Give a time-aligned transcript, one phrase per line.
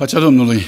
[0.00, 0.66] Pacea Domnului!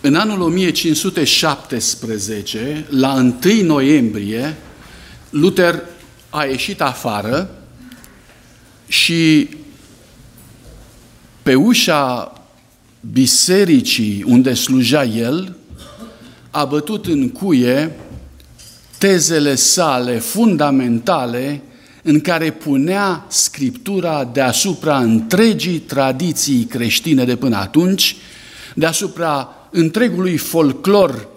[0.00, 4.56] În anul 1517, la 1 noiembrie,
[5.30, 5.82] Luther
[6.30, 7.50] a ieșit afară
[8.86, 9.48] și
[11.42, 12.32] pe ușa
[13.12, 15.56] bisericii unde sluja el,
[16.50, 17.96] a bătut în cuie
[18.98, 21.60] tezele sale fundamentale
[22.02, 28.16] în care punea Scriptura deasupra întregii tradiții creștine de până atunci,
[28.74, 31.28] deasupra întregului folclor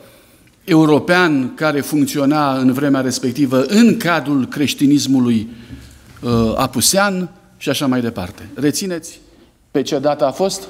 [0.64, 5.48] european care funcționa în vremea respectivă în cadrul creștinismului
[6.22, 8.50] uh, apusean și așa mai departe.
[8.54, 9.20] Rețineți
[9.72, 10.68] pe ce dată a fost?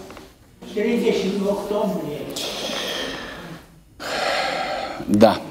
[0.73, 2.17] 31 octombrie.
[5.05, 5.48] Da.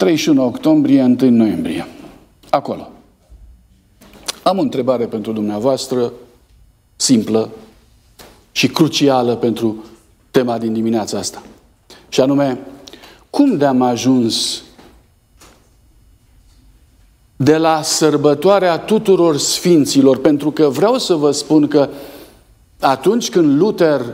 [0.00, 1.86] 31 octombrie, 1 noiembrie.
[2.50, 2.90] Acolo.
[4.42, 6.12] Am o întrebare pentru dumneavoastră,
[6.96, 7.50] simplă
[8.52, 9.84] și crucială pentru
[10.30, 11.42] tema din dimineața asta.
[12.08, 12.58] Și anume,
[13.30, 14.62] cum de-am ajuns
[17.36, 20.18] de la sărbătoarea tuturor sfinților?
[20.18, 21.88] Pentru că vreau să vă spun că
[22.80, 24.04] atunci când Luther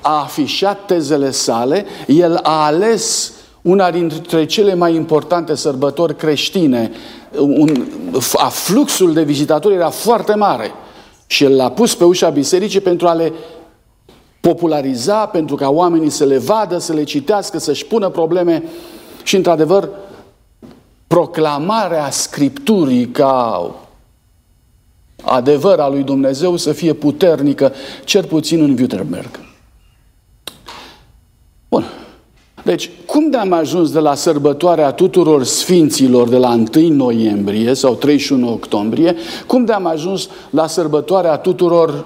[0.00, 3.32] a afișat tezele sale, el a ales
[3.66, 6.90] una dintre cele mai importante sărbători creștine.
[7.38, 7.86] Un,
[8.32, 10.70] afluxul de vizitatori era foarte mare
[11.26, 13.32] și el l-a pus pe ușa bisericii pentru a le
[14.40, 18.62] populariza, pentru ca oamenii să le vadă, să le citească, să-și pună probleme
[19.22, 19.88] și, într-adevăr,
[21.06, 23.70] proclamarea Scripturii ca
[25.22, 27.72] adevăr al lui Dumnezeu să fie puternică,
[28.04, 29.40] cel puțin în Wittenberg.
[31.68, 31.84] Bun.
[32.66, 37.94] Deci, cum de am ajuns de la sărbătoarea tuturor sfinților de la 1 noiembrie sau
[37.94, 39.14] 31 octombrie,
[39.46, 42.04] cum de am ajuns la sărbătoarea tuturor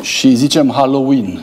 [0.00, 1.42] și zicem Halloween.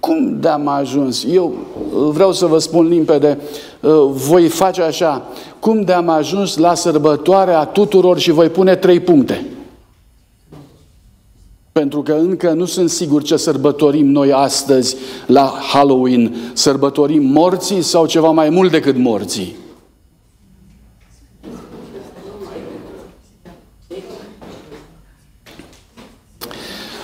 [0.00, 1.24] Cum de am ajuns?
[1.32, 1.54] Eu
[2.12, 3.38] vreau să vă spun limpede,
[4.10, 5.22] voi face așa,
[5.58, 9.46] cum de am ajuns la sărbătoarea tuturor și voi pune trei puncte.
[11.72, 14.96] Pentru că încă nu sunt sigur ce sărbătorim noi astăzi
[15.26, 16.34] la Halloween.
[16.52, 19.56] Sărbătorim morții sau ceva mai mult decât morții?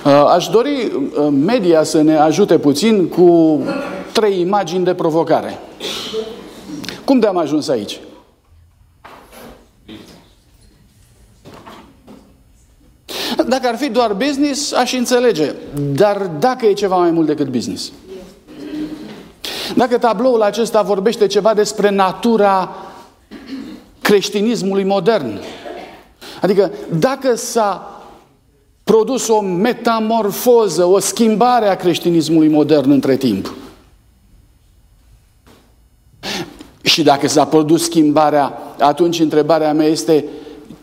[0.05, 3.61] Uh, aș dori uh, media să ne ajute puțin cu
[4.13, 5.59] trei imagini de provocare.
[7.05, 8.01] Cum de-am ajuns aici?
[13.49, 15.55] Dacă ar fi doar business, aș înțelege.
[15.93, 17.93] Dar dacă e ceva mai mult decât business.
[19.77, 22.75] Dacă tabloul acesta vorbește ceva despre natura
[24.01, 25.41] creștinismului modern,
[26.43, 28.03] adică dacă s-a
[28.85, 33.55] produs o metamorfoză, o schimbare a creștinismului modern între timp.
[36.83, 40.25] Și dacă s-a produs schimbarea, atunci întrebarea mea este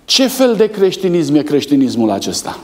[0.06, 2.60] ce fel de creștinism e creștinismul acesta?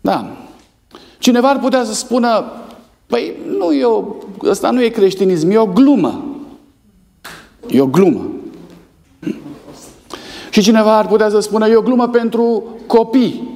[0.00, 0.36] Da.
[1.18, 2.44] Cineva ar putea să spună,
[3.06, 4.04] păi nu e o,
[4.42, 6.24] ăsta nu e creștinism, e o glumă.
[7.70, 8.30] E o glumă.
[10.50, 13.48] Și cineva ar putea să spună, e o glumă pentru copii.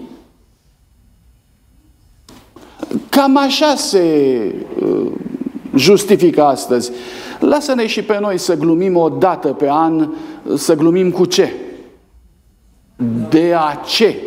[3.08, 5.10] Cam așa se uh,
[5.76, 6.90] justifică astăzi.
[7.44, 10.14] Lasă-ne și pe noi să glumim o dată pe an,
[10.56, 11.52] să glumim cu ce?
[13.28, 14.18] De a ce?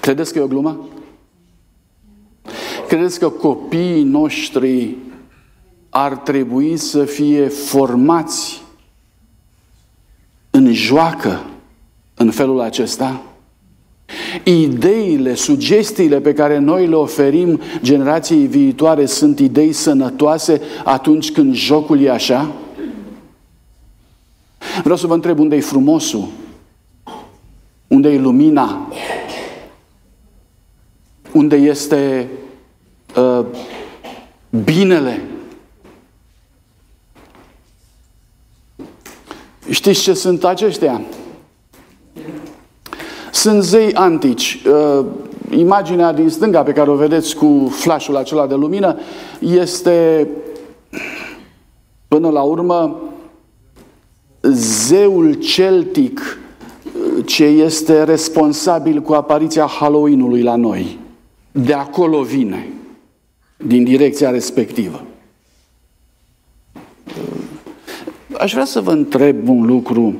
[0.00, 0.88] Credeți că e o glumă?
[2.88, 4.96] Credeți că copiii noștri
[5.90, 8.62] ar trebui să fie formați
[10.50, 11.44] în joacă
[12.14, 13.22] în felul acesta?
[14.44, 22.00] Ideile, sugestiile pe care noi le oferim generației viitoare sunt idei sănătoase atunci când jocul
[22.00, 22.52] e așa?
[24.82, 26.28] Vreau să vă întreb unde e frumosul?
[27.86, 28.92] Unde e lumina?
[31.32, 32.28] Unde este
[33.16, 33.44] uh,
[34.64, 35.20] binele?
[39.70, 41.00] Știți ce sunt aceștia?
[43.36, 44.62] Sunt zei antici.
[44.66, 45.06] Uh,
[45.50, 48.98] imaginea din stânga pe care o vedeți cu flashul acela de lumină
[49.40, 50.28] este
[52.08, 53.00] până la urmă
[54.42, 56.38] zeul celtic
[57.24, 60.98] ce este responsabil cu apariția Halloween-ului la noi.
[61.52, 62.68] De acolo vine,
[63.56, 65.02] din direcția respectivă.
[68.38, 70.14] Aș vrea să vă întreb un lucru.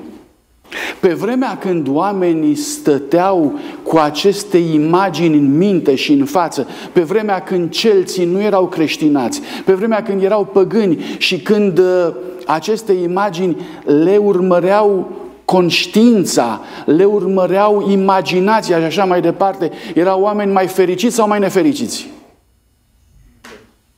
[1.01, 7.43] Pe vremea când oamenii stăteau cu aceste imagini în minte și în față, pe vremea
[7.43, 12.09] când celții nu erau creștinați, pe vremea când erau păgâni și când uh,
[12.47, 15.11] aceste imagini le urmăreau
[15.45, 22.09] conștiința, le urmăreau imaginația și așa mai departe, erau oameni mai fericiți sau mai nefericiți?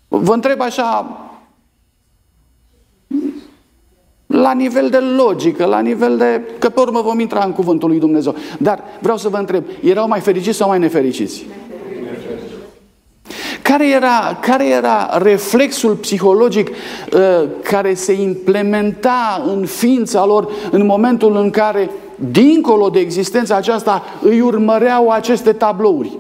[0.09, 1.19] Vă întreb așa,
[4.41, 6.43] la nivel de logică, la nivel de...
[6.59, 8.35] că pe urmă vom intra în cuvântul lui Dumnezeu.
[8.59, 11.47] Dar vreau să vă întreb, erau mai fericiți sau mai nefericiți?
[13.63, 21.37] Care era, care era reflexul psihologic uh, care se implementa în ființa lor în momentul
[21.37, 26.19] în care, dincolo de existența aceasta, îi urmăreau aceste tablouri?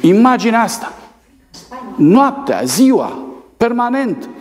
[0.00, 0.92] Imaginea asta.
[1.96, 3.18] Noaptea, ziua,
[3.56, 4.39] permanent, uh,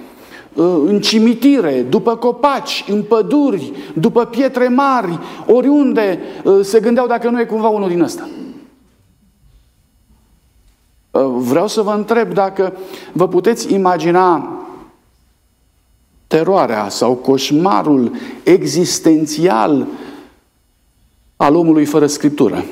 [0.55, 7.39] în cimitire, după copaci, în păduri, după pietre mari, oriunde uh, se gândeau dacă nu
[7.39, 8.29] e cumva unul din ăsta.
[11.11, 12.73] Uh, vreau să vă întreb dacă
[13.11, 14.53] vă puteți imagina
[16.27, 19.87] teroarea sau coșmarul existențial
[21.35, 22.65] al omului fără scriptură.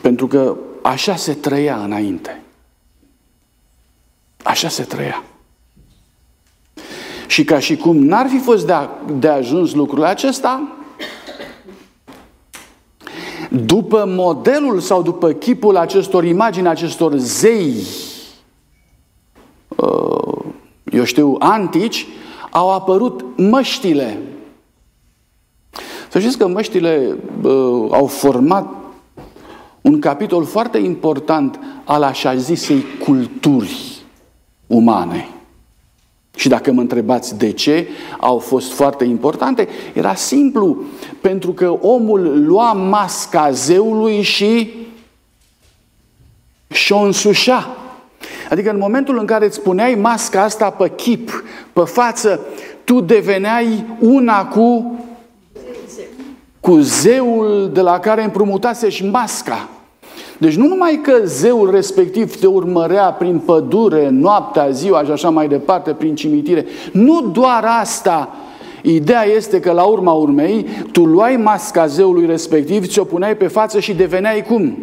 [0.00, 2.42] Pentru că așa se trăia înainte.
[4.42, 5.24] Așa se trăia.
[7.26, 8.88] Și ca și cum n-ar fi fost de, a,
[9.18, 10.76] de ajuns lucrul acesta,
[13.50, 17.74] după modelul sau după chipul acestor imagini, acestor zei,
[19.68, 20.44] uh,
[20.92, 22.06] eu știu, antici,
[22.50, 24.20] au apărut măștile.
[26.08, 28.74] Să știți că măștile uh, au format
[29.80, 34.02] un capitol foarte important al așa zisei culturi
[34.66, 35.28] umane.
[36.36, 37.88] Și dacă mă întrebați de ce
[38.20, 40.82] au fost foarte importante, era simplu,
[41.20, 44.70] pentru că omul lua masca zeului și
[46.68, 47.66] și-o însușea.
[48.50, 52.40] Adică în momentul în care îți puneai masca asta pe chip, pe față,
[52.84, 54.98] tu deveneai una cu,
[56.60, 59.68] cu zeul de la care împrumutase și masca.
[60.38, 65.48] Deci nu numai că zeul respectiv te urmărea prin pădure, noaptea, ziua și așa mai
[65.48, 66.66] departe, prin cimitire.
[66.92, 68.36] Nu doar asta.
[68.82, 73.80] Ideea este că la urma urmei, tu luai masca zeului respectiv, ți-o puneai pe față
[73.80, 74.78] și deveneai cum?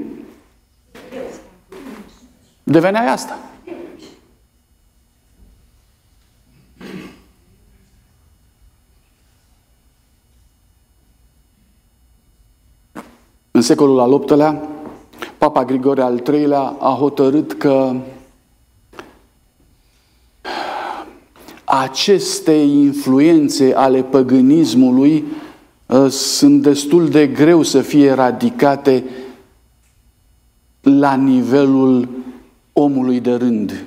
[2.63, 3.38] Deveneai asta.
[13.51, 14.72] În secolul al VIII-lea,
[15.43, 17.95] Papa Grigore al III-lea a hotărât că
[21.63, 25.23] aceste influențe ale păgânismului
[25.85, 29.03] uh, sunt destul de greu să fie eradicate
[30.81, 32.07] la nivelul
[32.73, 33.83] omului de rând.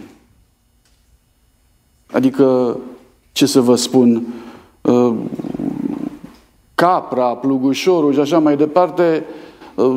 [2.13, 2.79] Adică,
[3.33, 4.27] ce să vă spun,
[4.81, 5.15] uh,
[6.75, 9.25] capra, plugușorul și așa mai departe,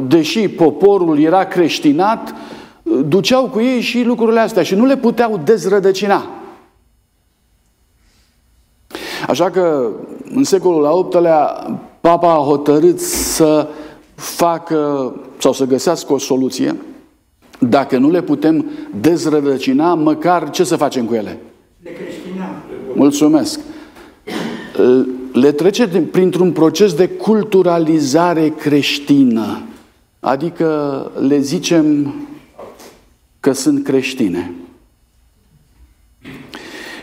[0.08, 2.34] deși poporul era creștinat,
[3.08, 6.28] duceau cu ei și lucrurile astea și nu le puteau dezrădăcina.
[9.28, 9.92] Așa că
[10.34, 11.68] în secolul al VIII-lea
[12.02, 13.68] papa a hotărât să
[14.16, 16.76] facă sau să găsească o soluție.
[17.60, 18.66] Dacă nu le putem
[19.02, 21.40] dezrădăcina, măcar ce să facem cu ele?
[21.84, 22.56] Le creștinăm.
[22.94, 23.60] Mulțumesc
[25.32, 29.62] le trece printr-un proces de culturalizare creștină.
[30.20, 32.14] Adică le zicem
[33.40, 34.54] că sunt creștine.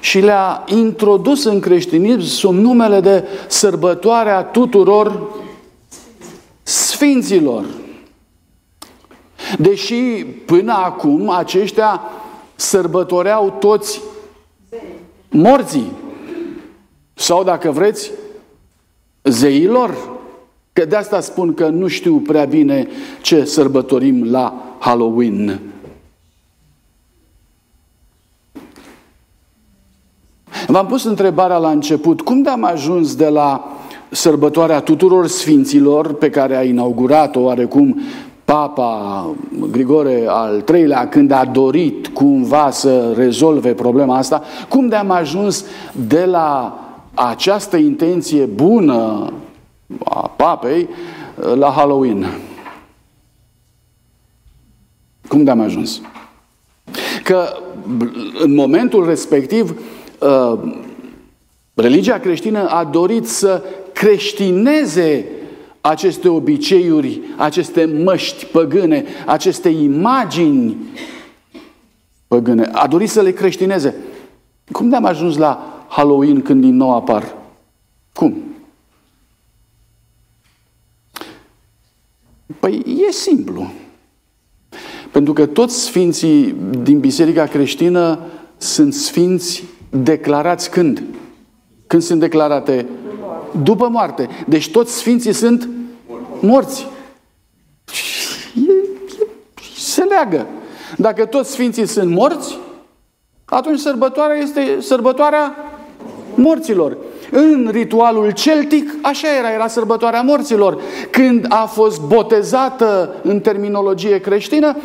[0.01, 5.35] Și le-a introdus în creștinism sub numele de sărbătoarea tuturor
[6.63, 7.65] sfinților.
[9.59, 12.01] Deși până acum aceștia
[12.55, 14.01] sărbătoreau toți
[15.29, 15.93] morții.
[17.15, 18.11] Sau dacă vreți,
[19.23, 20.16] zeilor.
[20.77, 22.87] Că de asta spun că nu știu prea bine
[23.23, 25.61] ce sărbătorim la Halloween.
[30.67, 33.77] V-am pus întrebarea la început, cum de am ajuns de la
[34.11, 38.01] sărbătoarea tuturor sfinților pe care a inaugurat-o oarecum
[38.45, 39.27] Papa
[39.71, 45.65] Grigore al III-lea, când a dorit cumva să rezolve problema asta, cum de am ajuns
[46.09, 46.79] de la
[47.15, 49.33] această intenție bună
[50.05, 50.89] a papei
[51.55, 52.27] la Halloween.
[55.29, 56.01] Cum de-am ajuns?
[57.23, 57.49] Că
[58.43, 59.81] în momentul respectiv
[60.21, 60.75] uh,
[61.75, 63.63] religia creștină a dorit să
[63.93, 65.27] creștineze
[65.81, 70.77] aceste obiceiuri, aceste măști păgâne, aceste imagini
[72.27, 72.71] păgâne.
[72.73, 73.95] A dorit să le creștineze.
[74.73, 77.37] Cum de-am ajuns la Halloween când din nou apar?
[78.13, 78.43] Cum?
[82.61, 83.71] Păi e simplu.
[85.11, 88.19] Pentru că toți sfinții din Biserica creștină
[88.57, 91.03] sunt sfinți declarați când?
[91.87, 92.87] Când sunt declarate?
[93.63, 94.29] După moarte.
[94.47, 95.69] Deci toți sfinții sunt
[96.41, 96.87] morți.
[99.77, 100.47] Se leagă.
[100.97, 102.59] Dacă toți sfinții sunt morți,
[103.45, 105.57] atunci sărbătoarea este sărbătoarea
[106.35, 106.97] morților.
[107.31, 110.81] În ritualul celtic, așa era, era sărbătoarea morților.
[111.11, 114.77] Când a fost botezată în terminologie creștină,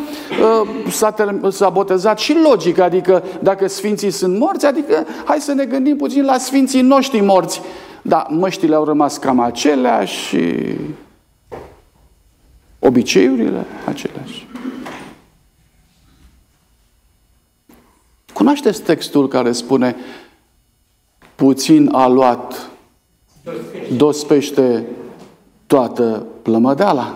[0.62, 5.96] uh, s-a, botezat și logic, adică dacă sfinții sunt morți, adică hai să ne gândim
[5.96, 7.62] puțin la sfinții noștri morți.
[8.02, 10.54] Da, măștile au rămas cam aceleași și
[12.80, 14.48] obiceiurile aceleași.
[18.34, 19.96] Cunoașteți textul care spune
[21.36, 22.70] puțin a luat
[23.98, 24.86] dospește
[25.68, 27.16] toată plămădeala.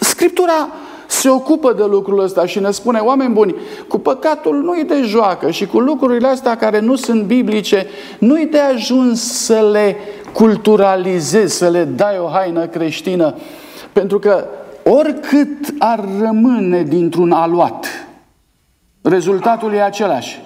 [0.00, 0.68] Scriptura
[1.06, 3.54] se ocupă de lucrul ăsta și ne spune, oameni buni,
[3.88, 7.86] cu păcatul nu-i de joacă și cu lucrurile astea care nu sunt biblice,
[8.18, 9.96] nu-i de ajuns să le
[10.32, 13.34] culturalizezi, să le dai o haină creștină,
[13.92, 14.44] pentru că
[14.84, 17.86] oricât ar rămâne dintr-un aluat,
[19.02, 20.42] rezultatul e același.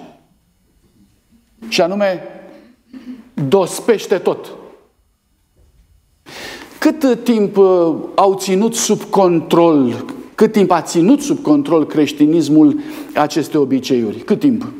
[1.67, 2.23] Și anume,
[3.33, 4.53] dospește tot.
[6.79, 12.79] Cât timp uh, au ținut sub control, cât timp a ținut sub control creștinismul
[13.13, 14.17] aceste obiceiuri?
[14.17, 14.71] Cât timp?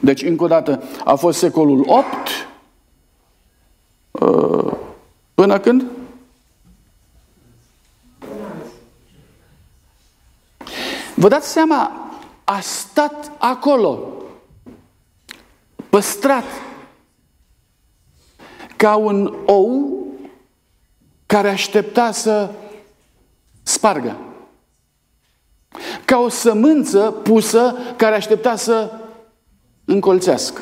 [0.00, 2.04] Deci, încă o dată, a fost secolul 8
[4.10, 4.72] uh,
[5.34, 5.84] până când?
[11.14, 12.10] Vă dați seama,
[12.44, 14.13] a stat acolo
[15.94, 16.44] păstrat
[18.76, 20.06] ca un ou
[21.26, 22.50] care aștepta să
[23.62, 24.16] spargă.
[26.04, 28.90] Ca o sămânță pusă care aștepta să
[29.84, 30.60] încolțească.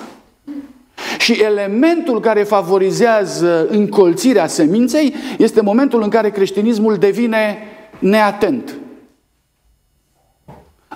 [1.19, 7.59] Și elementul care favorizează încolțirea seminței este momentul în care creștinismul devine
[7.99, 8.75] neatent.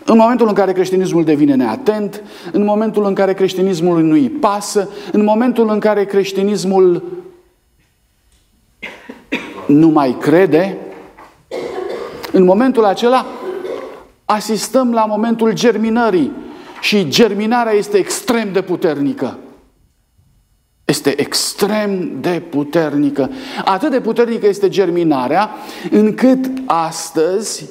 [0.06, 2.22] În momentul în care creștinismul devine neatent,
[2.52, 7.02] în momentul în care creștinismul nu îi pasă, în momentul în care creștinismul
[9.66, 10.78] nu mai crede,
[12.32, 13.26] în momentul acela
[14.25, 16.32] asistăm la momentul germinării
[16.80, 19.38] și germinarea este extrem de puternică.
[20.84, 23.30] Este extrem de puternică.
[23.64, 25.50] Atât de puternică este germinarea,
[25.90, 27.64] încât astăzi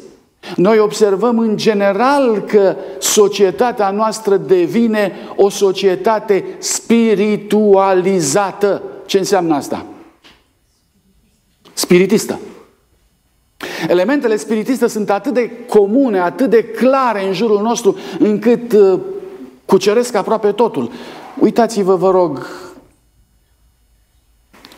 [0.55, 8.81] noi observăm în general că societatea noastră devine o societate spiritualizată.
[9.05, 9.85] Ce înseamnă asta?
[11.73, 12.39] Spiritistă.
[13.87, 18.99] Elementele spiritiste sunt atât de comune, atât de clare în jurul nostru, încât uh,
[19.65, 20.91] cuceresc aproape totul.
[21.39, 22.47] Uitați-vă, vă rog,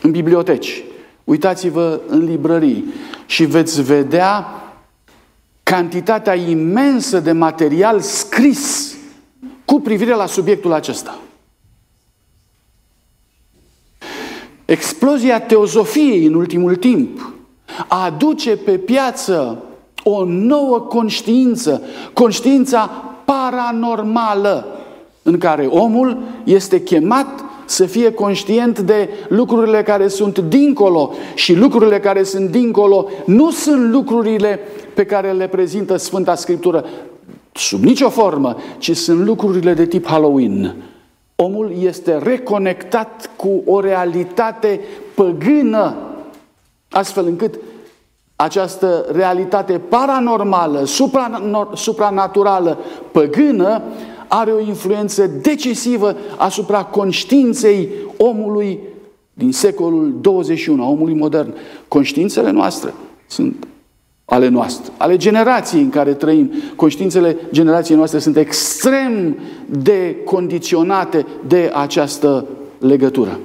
[0.02, 0.84] în biblioteci,
[1.24, 2.84] uitați-vă în librării
[3.26, 4.46] și veți vedea
[5.68, 8.94] cantitatea imensă de material scris
[9.64, 11.18] cu privire la subiectul acesta.
[14.64, 17.32] Explozia teozofiei în ultimul timp
[17.88, 19.62] aduce pe piață
[20.04, 21.82] o nouă conștiință,
[22.12, 22.86] conștiința
[23.24, 24.66] paranormală,
[25.22, 32.00] în care omul este chemat să fie conștient de lucrurile care sunt dincolo și lucrurile
[32.00, 34.60] care sunt dincolo nu sunt lucrurile
[34.94, 36.84] pe care le prezintă Sfânta Scriptură
[37.52, 40.74] sub nicio formă, ci sunt lucrurile de tip Halloween.
[41.36, 44.80] Omul este reconectat cu o realitate
[45.14, 45.94] păgână,
[46.90, 47.54] astfel încât
[48.36, 50.84] această realitate paranormală,
[51.74, 52.78] supranaturală,
[53.12, 53.82] păgână,
[54.28, 58.78] are o influență decisivă asupra conștiinței omului
[59.34, 61.54] din secolul 21, a omului modern.
[61.88, 62.94] Conștiințele noastre
[63.26, 63.66] sunt
[64.24, 66.52] ale noastre, ale generației în care trăim.
[66.76, 72.46] Conștiințele generației noastre sunt extrem de condiționate de această
[72.78, 73.38] legătură.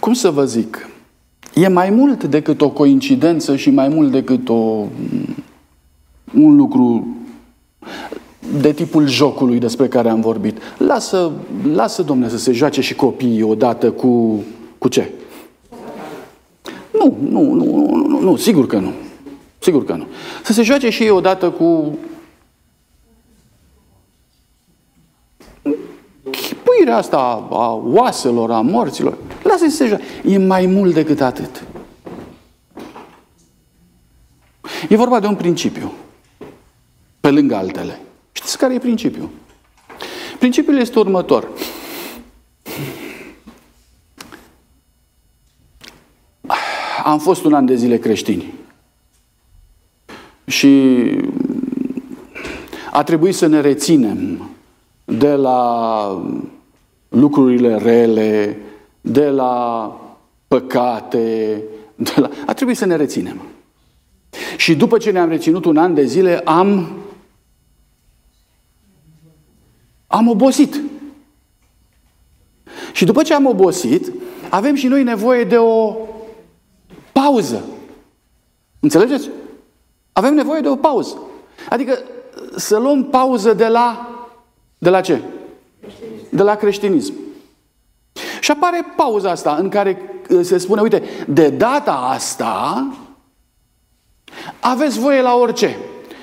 [0.00, 0.88] Cum să vă zic?
[1.54, 4.84] E mai mult decât o coincidență și mai mult decât o,
[6.34, 7.06] un lucru
[8.60, 10.58] de tipul jocului despre care am vorbit.
[10.78, 11.32] Lasă,
[11.72, 14.42] lasă domne, să se joace și copiii odată cu,
[14.78, 15.10] cu ce?
[16.92, 18.92] Nu, nu, nu, nu, nu, nu, sigur că nu.
[19.58, 20.06] Sigur că nu.
[20.44, 21.98] Să se joace și ei odată cu
[26.82, 27.18] chipuirea asta
[27.50, 29.16] a oaselor, a morților.
[29.42, 30.04] Lasă-i să se joace.
[30.24, 31.64] E mai mult decât atât.
[34.88, 35.92] E vorba de un principiu.
[37.20, 38.00] Pe lângă altele.
[38.32, 39.28] Știți care e principiul?
[40.38, 41.48] Principiul este următor.
[47.04, 48.54] Am fost un an de zile creștini.
[50.46, 51.00] Și
[52.92, 54.50] a trebuit să ne reținem
[55.04, 56.32] de la
[57.12, 58.58] lucrurile rele,
[59.00, 59.96] de la
[60.48, 61.62] păcate,
[61.94, 62.30] de la...
[62.46, 63.40] a trebuit să ne reținem.
[64.56, 66.96] Și după ce ne-am reținut un an de zile, am
[70.06, 70.80] am obosit.
[72.92, 74.12] Și după ce am obosit,
[74.50, 75.96] avem și noi nevoie de o
[77.12, 77.64] pauză.
[78.80, 79.30] Înțelegeți?
[80.12, 81.18] Avem nevoie de o pauză.
[81.68, 81.98] Adică
[82.56, 84.08] să luăm pauză de la
[84.78, 85.20] de la ce?
[86.34, 87.14] De la creștinism.
[88.40, 89.98] Și apare pauza asta în care
[90.30, 92.86] uh, se spune, uite, de data asta
[94.60, 95.76] aveți voie la orice.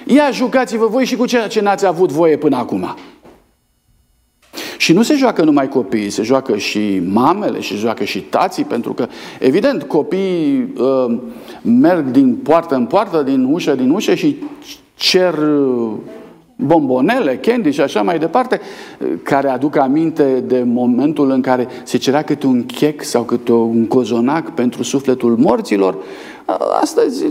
[0.06, 2.96] Ia jucați-vă voi și cu ceea ce n-ați avut voie până acum.
[4.78, 8.64] Și nu se joacă numai copiii, se joacă și mamele, și se joacă și tații,
[8.64, 9.08] pentru că,
[9.40, 11.20] evident, copiii uh,
[11.62, 14.38] merg din poartă în poartă, din ușă în ușă și
[14.96, 15.92] cer uh,
[16.62, 18.60] bombonele, candy și așa mai departe,
[19.24, 23.88] care aduc aminte de momentul în care se cerea câte un chec sau câte un
[23.88, 25.98] cozonac pentru sufletul morților.
[26.82, 27.26] Astăzi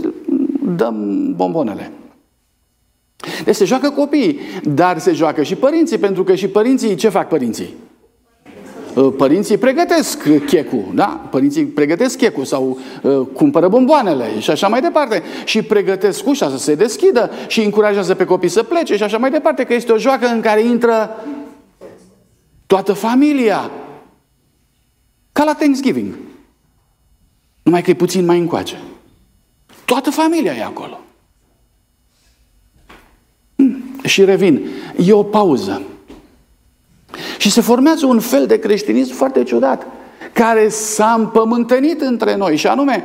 [0.75, 1.91] dăm bombonele.
[3.43, 7.27] Deci se joacă copiii, dar se joacă și părinții, pentru că și părinții, ce fac
[7.27, 7.73] părinții?
[8.95, 11.27] Uh, părinții pregătesc checul, da?
[11.31, 15.23] Părinții pregătesc checul sau uh, cumpără bomboanele și așa mai departe.
[15.45, 19.31] Și pregătesc ușa să se deschidă și încurajează pe copii să plece și așa mai
[19.31, 21.25] departe, că este o joacă în care intră
[22.65, 23.71] toată familia.
[25.31, 26.13] Ca la Thanksgiving.
[27.63, 28.81] Numai că e puțin mai încoace.
[29.85, 30.99] Toată familia e acolo.
[33.55, 33.83] Hmm.
[34.03, 34.67] Și revin.
[35.05, 35.81] E o pauză.
[37.39, 39.87] Și se formează un fel de creștinism foarte ciudat,
[40.33, 42.55] care s-a împământenit între noi.
[42.55, 43.03] Și anume,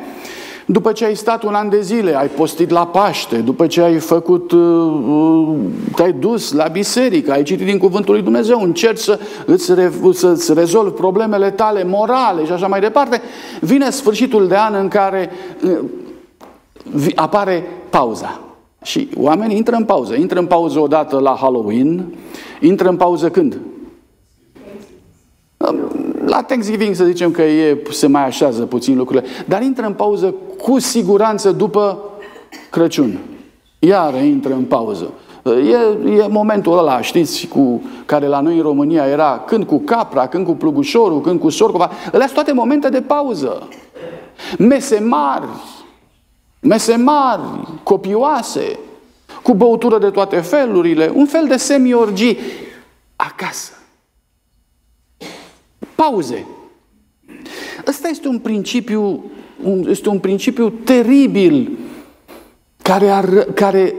[0.66, 3.99] după ce ai stat un an de zile, ai postit la Paște, după ce ai
[3.99, 4.61] făcut, uh,
[5.09, 5.55] uh,
[5.94, 9.92] te-ai dus la biserică, ai citit din Cuvântul lui Dumnezeu, încerci să îți, re,
[10.35, 13.23] să rezolvi problemele tale morale și așa mai departe,
[13.61, 15.31] vine sfârșitul de an în care
[15.64, 18.40] uh, apare pauza.
[18.83, 20.14] Și oamenii intră în pauză.
[20.14, 22.14] Intră în pauză odată la Halloween,
[22.61, 23.59] intră în pauză când?
[26.24, 30.35] La Thanksgiving să zicem că e, se mai așează puțin lucrurile, dar intră în pauză
[30.62, 31.98] cu siguranță după
[32.70, 33.18] Crăciun.
[33.79, 35.11] Iar intră în pauză.
[35.44, 40.27] E, e momentul ăla, știți, cu care la noi în România era când cu capra,
[40.27, 41.90] când cu plugușorul, când cu sorcova.
[42.07, 43.68] Alea sunt toate momente de pauză.
[44.59, 45.46] Mese mari,
[46.61, 47.40] mese mari,
[47.83, 48.79] copioase,
[49.42, 52.38] cu băutură de toate felurile, un fel de semi-orgii
[53.16, 53.73] acasă
[55.94, 56.46] pauze.
[57.87, 59.24] Ăsta este un principiu,
[59.62, 61.78] un, este un principiu teribil
[62.83, 63.94] care, ar, care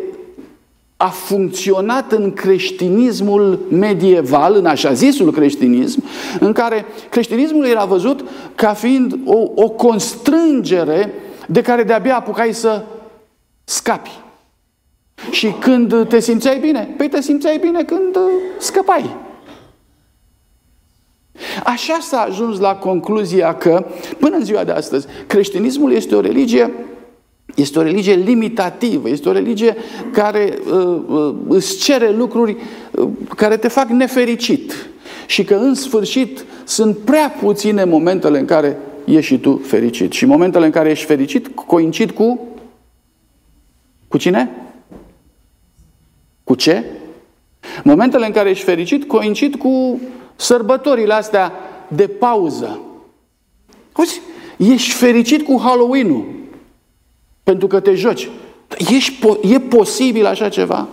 [0.97, 6.03] a funcționat în creștinismul medieval, în așa zisul creștinism,
[6.39, 11.13] în care creștinismul era văzut ca fiind o, o constrângere
[11.47, 12.83] de care de-abia apucai să
[13.63, 14.19] scapi.
[15.31, 16.93] Și când te simțeai bine?
[16.97, 18.17] Păi te simțeai bine când
[18.57, 19.15] scăpai.
[21.65, 23.85] Așa s-a ajuns la concluzia că,
[24.19, 26.71] până în ziua de astăzi, creștinismul este o religie
[27.55, 29.75] este o religie limitativă, este o religie
[30.11, 32.55] care uh, uh, îți cere lucruri
[32.91, 34.89] uh, care te fac nefericit.
[35.25, 40.11] Și că, în sfârșit, sunt prea puține momentele în care ești și tu fericit.
[40.11, 42.39] Și momentele în care ești fericit coincid cu...
[44.07, 44.51] Cu cine?
[46.43, 46.83] Cu ce?
[47.83, 49.99] Momentele în care ești fericit coincid cu
[50.35, 51.51] sărbătorile astea
[51.87, 52.79] de pauză.
[53.97, 54.21] Uzi,
[54.57, 56.25] ești fericit cu Halloween-ul
[57.45, 58.29] pentru că te joci.
[58.77, 60.87] Ești, e posibil așa ceva?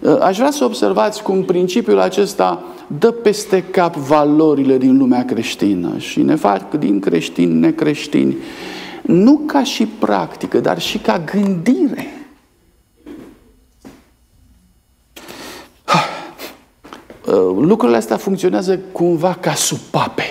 [0.00, 2.64] Uh, aș vrea să observați cum principiul acesta
[2.98, 8.36] dă peste cap valorile din lumea creștină și ne fac din creștini necreștini,
[9.02, 12.15] nu ca și practică, dar și ca gândire.
[17.60, 20.22] Lucrurile astea funcționează cumva ca supape.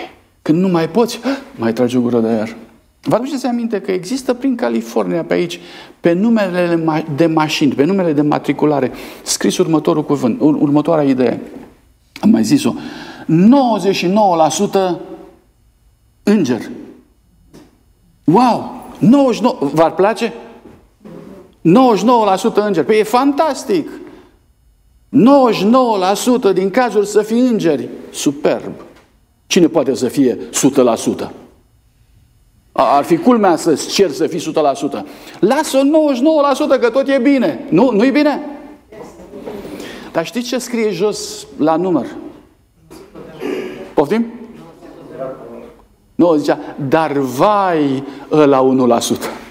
[0.41, 1.19] Când nu mai poți,
[1.55, 2.55] mai tragi o gură de aer.
[3.01, 5.59] Vă aduceți aminte că există prin California pe aici,
[5.99, 6.83] pe numele
[7.15, 8.91] de mașini, pe numele de matriculare,
[9.23, 11.41] scris următorul cuvânt, următoarea idee.
[12.19, 12.73] Am mai zis-o.
[12.73, 12.75] 99%
[16.23, 16.61] înger.
[18.23, 18.83] Wow!
[18.99, 20.33] 99, v-ar place?
[20.33, 20.35] 99%
[22.53, 22.83] înger.
[22.83, 23.89] Păi e fantastic!
[26.49, 27.89] 99% din cazuri să fie îngeri.
[28.11, 28.71] Superb!
[29.47, 30.37] Cine poate să fie
[31.23, 31.29] 100%?
[32.71, 34.43] Ar fi culmea să-ți cer să fii 100%.
[35.39, 35.79] Lasă
[36.77, 37.65] 99% că tot e bine.
[37.69, 37.91] Nu?
[37.91, 38.41] Nu-i bine?
[40.11, 42.05] Dar știți ce scrie jos la număr?
[43.93, 44.25] Poftim?
[46.15, 48.67] Nu, zicea, dar vai la
[48.99, 49.44] 1%.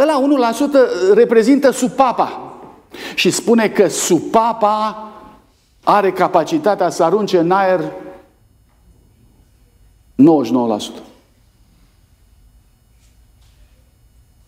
[0.00, 0.22] Ăla
[1.10, 2.54] 1% reprezintă supapa.
[3.14, 5.08] Și spune că supapa
[5.84, 7.86] are capacitatea să arunce în aer 99%.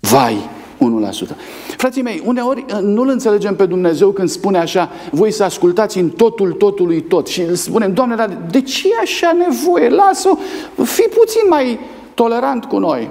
[0.01, 1.37] Vai, 1%.
[1.77, 6.11] Frații mei, uneori uh, nu-L înțelegem pe Dumnezeu când spune așa, voi să ascultați în
[6.11, 7.27] totul totului tot.
[7.27, 9.89] Și îl spunem, Doamne, dar de ce e așa nevoie?
[9.89, 10.37] Lasă-o,
[10.85, 11.79] fi puțin mai
[12.15, 13.11] tolerant cu noi.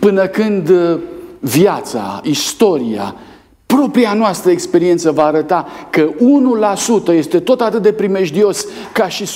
[0.00, 0.98] Până când uh,
[1.40, 3.14] viața, istoria,
[3.66, 6.10] propria noastră experiență va arăta că
[7.10, 9.26] 1% este tot atât de primejdios ca și 100%,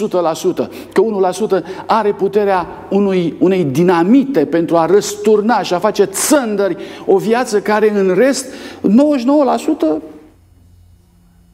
[0.92, 1.02] că
[1.60, 7.60] 1% are puterea unui, unei dinamite pentru a răsturna și a face țândări o viață
[7.60, 8.46] care în rest
[9.98, 10.02] 99%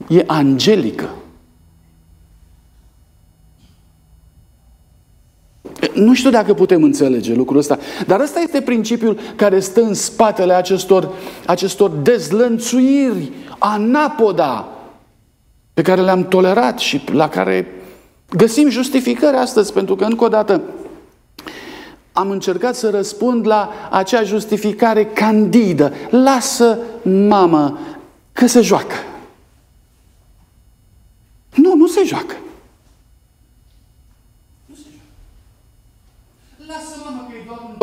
[0.09, 1.09] e angelică.
[5.94, 10.52] Nu știu dacă putem înțelege lucrul ăsta, dar ăsta este principiul care stă în spatele
[10.52, 11.12] acestor,
[11.46, 14.68] acestor dezlănțuiri anapoda
[15.74, 17.66] pe care le-am tolerat și la care
[18.30, 20.62] găsim justificări astăzi, pentru că, încă o dată,
[22.12, 25.92] am încercat să răspund la acea justificare candidă.
[26.11, 26.78] Lasă,
[27.28, 27.78] mamă,
[28.33, 28.94] că se joacă.
[31.54, 32.35] Nu, nu se joacă.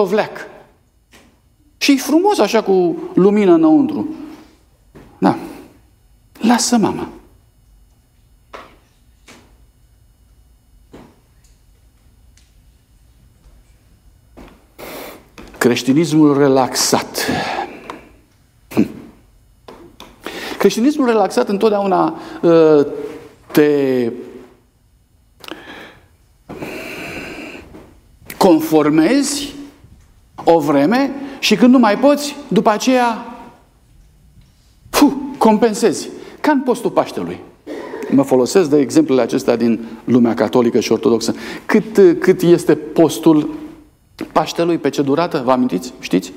[0.01, 0.47] Dovleac.
[1.77, 4.07] Și frumos așa cu lumină înăuntru.
[5.17, 5.37] Da.
[6.39, 7.07] Lasă mama.
[15.57, 17.27] Creștinismul relaxat.
[18.69, 18.87] Hm.
[20.57, 22.85] Creștinismul relaxat întotdeauna uh,
[23.51, 24.11] te
[28.37, 29.59] conformezi
[30.43, 33.25] o vreme și când nu mai poți, după aceea
[34.89, 36.09] fu, compensezi.
[36.41, 37.39] Ca în postul Paștelui.
[38.09, 41.35] Mă folosesc de exemplele acestea din lumea catolică și ortodoxă.
[41.65, 43.49] Cât, cât este postul
[44.31, 45.41] Paștelui, pe ce durată?
[45.45, 45.93] Vă amintiți?
[45.99, 46.33] Știți?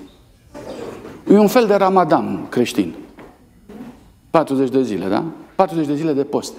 [1.31, 2.95] E un fel de ramadan creștin.
[4.31, 5.25] 40 de zile, da?
[5.55, 6.53] 40 de zile de post.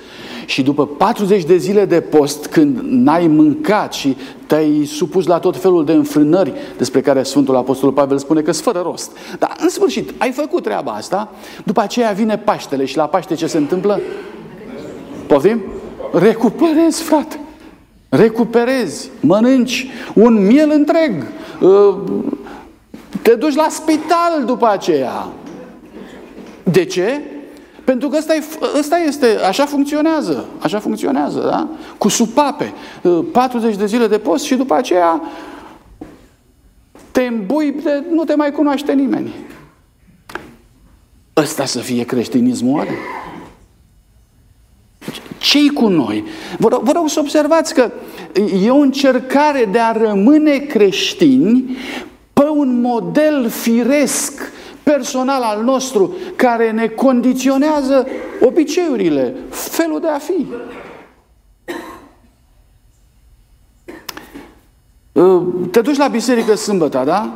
[0.45, 5.57] Și după 40 de zile de post, când n-ai mâncat și te-ai supus la tot
[5.57, 9.11] felul de înfrânări despre care Sfântul Apostol Pavel spune că sunt fără rost.
[9.39, 11.31] Dar în sfârșit, ai făcut treaba asta,
[11.63, 14.01] după aceea vine Paștele și la Paște ce se întâmplă?
[15.27, 15.61] Poftim?
[16.11, 17.39] Recuperezi, frate.
[18.09, 21.23] Recuperezi, mănânci un miel întreg,
[21.61, 21.95] uh,
[23.21, 25.27] te duci la spital după aceea.
[26.63, 27.21] De ce?
[27.85, 28.43] Pentru că ăsta, e,
[28.79, 31.67] ăsta este, așa funcționează, așa funcționează, da?
[31.97, 32.73] Cu supape,
[33.31, 35.21] 40 uh, de zile de post și după aceea
[37.11, 39.33] te îmbui de nu te mai cunoaște nimeni.
[41.37, 42.97] Ăsta să fie creștinismul oare?
[45.37, 46.23] ce cu noi?
[46.57, 47.91] Vă rog, vă rog să observați că
[48.63, 51.77] e o încercare de a rămâne creștini
[52.33, 54.51] pe un model firesc
[54.85, 58.07] personal al nostru care ne condiționează
[58.41, 60.45] obiceiurile, felul de a fi.
[65.11, 67.33] Uh, te duci la biserică sâmbătă, da?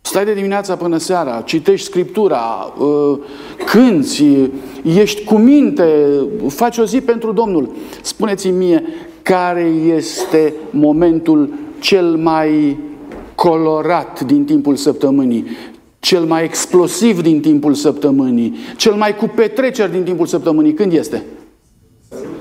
[0.00, 3.18] Stai de dimineața până seara, citești Scriptura, uh,
[3.64, 4.24] cânți,
[4.82, 6.16] ești cu minte,
[6.48, 7.70] faci o zi pentru Domnul.
[8.02, 8.84] Spuneți-mi mie,
[9.22, 9.62] care
[9.96, 12.78] este momentul cel mai
[13.34, 15.46] colorat din timpul săptămânii,
[16.02, 21.24] cel mai explosiv din timpul săptămânii, cel mai cu petreceri din timpul săptămânii, când este?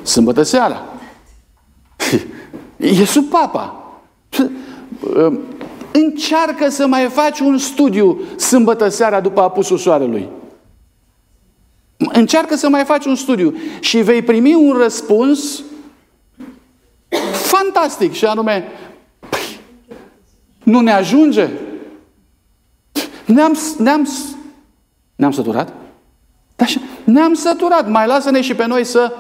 [0.03, 0.83] Sâmbătă seara.
[2.77, 3.93] E sub papa.
[6.03, 10.27] Încearcă să mai faci un studiu sâmbătă seara după apusul soarelui.
[11.97, 15.63] Încearcă să mai faci un studiu și vei primi un răspuns
[17.31, 18.67] fantastic și anume,
[19.29, 19.59] păi,
[20.63, 21.49] nu ne ajunge?
[23.33, 24.07] Ne-am, ne-am,
[25.15, 25.73] ne-am săturat?
[26.55, 26.65] Da,
[27.03, 29.13] ne-am săturat, mai lasă-ne și pe noi să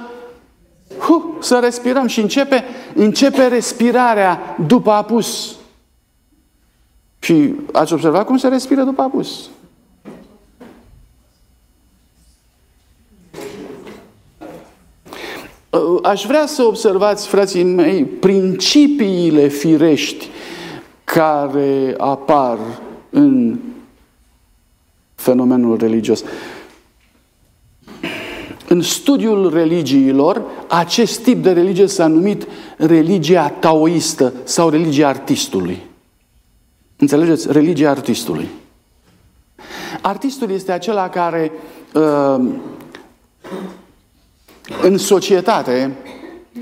[0.99, 2.63] huh, să respirăm și începe,
[2.95, 5.55] începe respirarea după apus.
[7.19, 9.49] Și ați observat cum se respiră după apus?
[16.03, 20.29] Aș vrea să observați, frații mei, principiile firești
[21.03, 22.57] care apar
[23.09, 23.59] în
[25.31, 26.23] fenomenul religios.
[28.67, 35.81] În studiul religiilor, acest tip de religie s-a numit religia taoistă sau religia artistului.
[36.97, 37.51] Înțelegeți?
[37.51, 38.47] Religia artistului.
[40.01, 41.51] Artistul este acela care
[41.93, 42.35] uh,
[44.81, 45.95] în societate,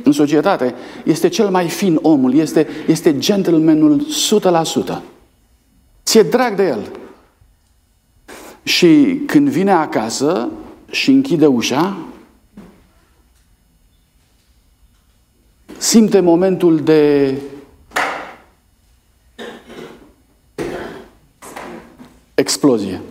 [0.03, 0.73] în societate,
[1.05, 4.05] este cel mai fin omul, este, este gentlemanul
[4.91, 5.01] 100%.
[6.05, 6.91] Ți-e drag de el.
[8.63, 10.49] Și când vine acasă
[10.89, 11.97] și închide ușa,
[15.77, 17.33] simte momentul de
[22.33, 23.01] explozie.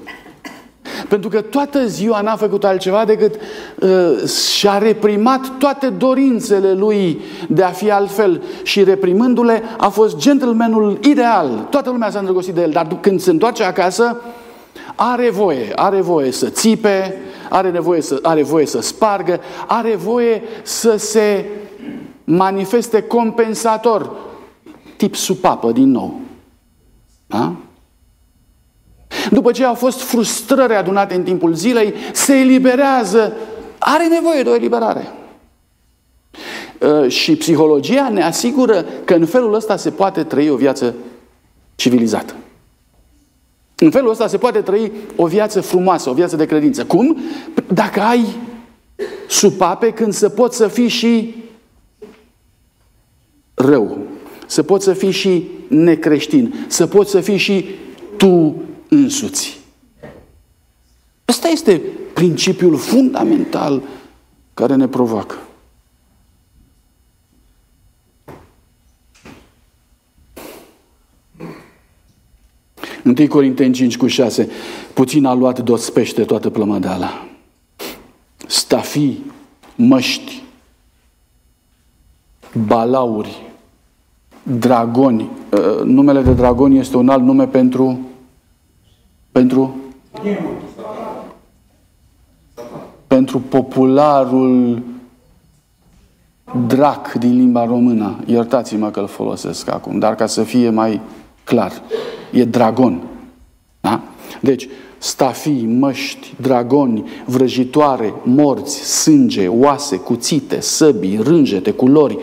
[1.09, 7.63] Pentru că toată ziua n-a făcut altceva decât uh, și-a reprimat toate dorințele lui de
[7.63, 11.67] a fi altfel și reprimându-le a fost gentlemanul ideal.
[11.71, 14.17] Toată lumea s-a îndrăgostit de el, dar când se întoarce acasă,
[15.01, 20.43] are voie, are voie să țipe, are, nevoie să, are voie să spargă, are voie
[20.63, 21.45] să se
[22.25, 24.17] manifeste compensator,
[24.97, 26.21] tip supapă din nou.
[27.27, 27.55] Da?
[29.31, 33.33] După ce au fost frustrări adunate în timpul zilei, se eliberează,
[33.79, 35.13] are nevoie de o eliberare.
[36.81, 40.95] Uh, și psihologia ne asigură că în felul ăsta se poate trăi o viață
[41.75, 42.35] civilizată.
[43.81, 46.85] În felul ăsta se poate trăi o viață frumoasă, o viață de credință.
[46.85, 47.19] Cum?
[47.73, 48.25] Dacă ai
[49.29, 51.35] supape când să poți să fii și
[53.55, 53.99] rău,
[54.47, 57.65] să poți să fii și necreștin, să poți să fii și
[58.17, 58.55] tu
[58.89, 59.61] însuți.
[61.29, 61.83] Ăsta este
[62.15, 63.83] principiul fundamental
[64.55, 65.37] care ne provoacă.
[73.09, 74.49] Întâi Corinteni 5 cu 6.
[74.93, 77.27] Puțin a luat dos pește toată plămădeala.
[78.47, 79.25] Stafii,
[79.77, 80.43] măști,
[82.67, 83.43] balauri,
[84.43, 85.31] dragoni.
[85.51, 87.99] Uh, numele de dragoni este un alt nume pentru
[89.33, 89.77] pentru
[93.07, 94.83] pentru popularul
[96.67, 98.17] drac din limba română.
[98.27, 101.01] Iertați-mă că îl folosesc acum, dar ca să fie mai
[101.45, 101.73] clar.
[102.31, 103.03] E dragon.
[103.81, 104.03] Da?
[104.41, 112.19] Deci, stafii, măști, dragoni, vrăjitoare, morți, sânge, oase, cuțite, săbii, rângete, culori,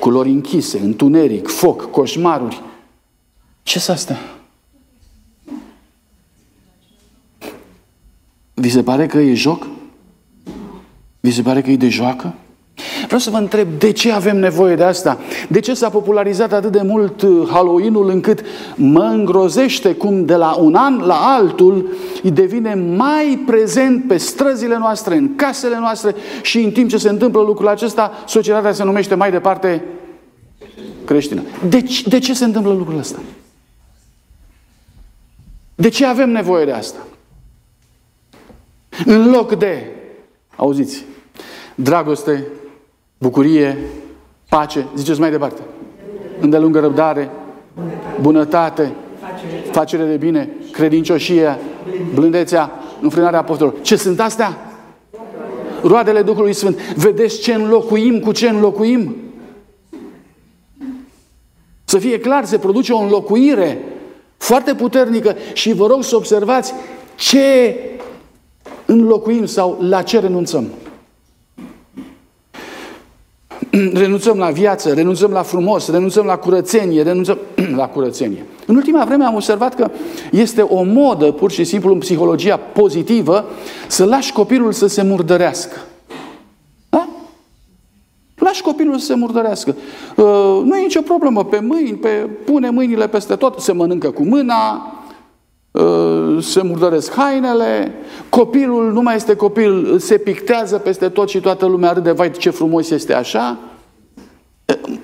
[0.00, 2.62] culori închise, întuneric, foc, coșmaruri.
[3.62, 4.18] Ce sunt astea?
[8.54, 9.66] Vi se pare că e joc?
[11.20, 12.34] Vi se pare că e de joacă?
[13.04, 15.18] Vreau să vă întreb de ce avem nevoie de asta?
[15.48, 18.40] De ce s-a popularizat atât de mult uh, Halloween-ul încât
[18.74, 24.78] mă îngrozește cum de la un an la altul îi devine mai prezent pe străzile
[24.78, 29.14] noastre, în casele noastre și în timp ce se întâmplă lucrul acesta, societatea se numește
[29.14, 29.84] mai departe
[31.04, 31.42] creștină.
[31.68, 33.18] De, de ce se întâmplă lucrul ăsta?
[35.74, 36.98] De ce avem nevoie de asta?
[39.04, 39.90] În loc de,
[40.56, 41.04] auziți,
[41.74, 42.46] dragoste,
[43.18, 43.78] bucurie,
[44.48, 45.60] pace, ziceți mai departe,
[46.40, 47.30] îndelungă răbdare,
[48.20, 48.92] bunătate,
[49.70, 51.58] facere de bine, credincioșie,
[52.14, 53.80] blândețea, înfrânarea apostolilor.
[53.82, 54.58] Ce sunt astea?
[55.82, 56.80] Roadele Duhului Sfânt.
[56.94, 59.16] Vedeți ce înlocuim cu ce înlocuim?
[61.84, 63.78] Să fie clar, se produce o înlocuire
[64.36, 66.72] foarte puternică și vă rog să observați
[67.16, 67.76] ce
[68.86, 70.66] înlocuim sau la ce renunțăm.
[74.02, 77.38] renunțăm la viață, renunțăm la frumos, renunțăm la curățenie, renunțăm
[77.76, 78.44] la curățenie.
[78.66, 79.90] În ultima vreme am observat că
[80.30, 83.44] este o modă, pur și simplu, în psihologia pozitivă,
[83.88, 85.76] să lași copilul să se murdărească.
[86.88, 87.08] Da?
[88.36, 89.76] Lași copilul să se murdărească.
[90.16, 90.24] Uh,
[90.64, 92.08] nu e nicio problemă pe mâini, pe,
[92.44, 95.05] pune mâinile peste tot, se mănâncă cu mâna, uh,
[96.40, 97.92] se murdăresc hainele,
[98.28, 102.50] copilul nu mai este copil, se pictează peste tot și toată lumea râde, vai ce
[102.50, 103.58] frumos este așa.
[104.64, 104.98] Uh,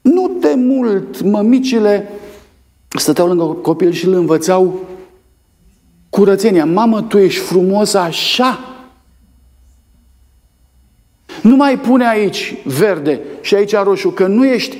[0.00, 2.10] nu de mult mămicile
[2.88, 4.80] stăteau lângă copil și îl învățau
[6.10, 6.64] curățenia.
[6.64, 8.58] Mamă, tu ești frumos așa.
[11.42, 14.76] Nu mai pune aici verde și aici roșu, că nu ești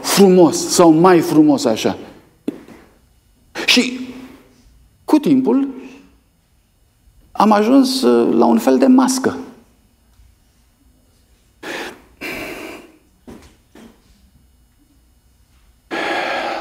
[0.00, 1.98] frumos sau mai frumos așa.
[3.68, 4.00] Și
[5.04, 5.68] cu timpul
[7.32, 9.36] am ajuns uh, la un fel de mască.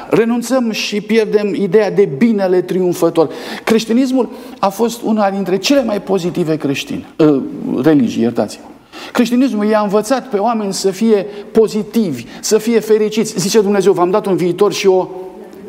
[0.09, 3.29] renunțăm și pierdem ideea de binele triumfător.
[3.63, 7.41] Creștinismul a fost una dintre cele mai pozitive creștini, uh,
[7.83, 9.11] religii, iertați -mă.
[9.11, 13.39] Creștinismul i-a învățat pe oameni să fie pozitivi, să fie fericiți.
[13.39, 15.07] Zice Dumnezeu, v-am dat un viitor și o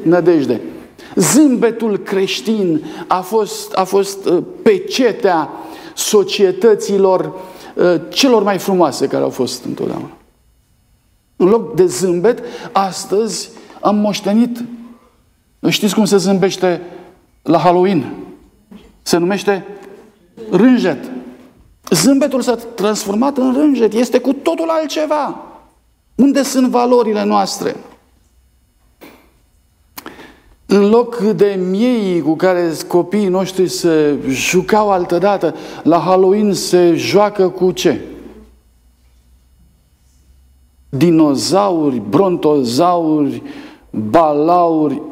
[0.02, 0.60] nădejde.
[1.14, 5.50] Zâmbetul creștin a fost, a fost uh, pecetea
[5.94, 7.34] societăților
[7.74, 10.10] uh, celor mai frumoase care au fost întotdeauna.
[11.36, 12.42] În loc de zâmbet,
[12.72, 13.48] astăzi
[13.80, 14.64] am moștenit,
[15.68, 16.82] știți cum se zâmbește
[17.42, 18.14] la Halloween?
[19.02, 19.66] Se numește
[20.50, 21.10] rânjet.
[21.90, 25.42] Zâmbetul s-a transformat în rânjet, este cu totul altceva.
[26.14, 27.76] Unde sunt valorile noastre?
[30.70, 37.48] În loc de miei cu care copiii noștri se jucau altădată, la Halloween se joacă
[37.48, 38.00] cu ce?
[40.88, 43.42] Dinozauri, brontozauri,
[43.90, 45.02] balauri.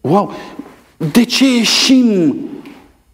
[0.00, 0.30] Wow!
[1.12, 2.36] De ce ieșim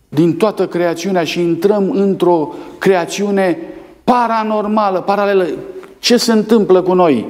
[0.09, 3.59] din toată creațiunea și intrăm într-o creațiune
[4.05, 5.47] paranormală, paralelă?
[5.99, 7.27] Ce se întâmplă cu noi?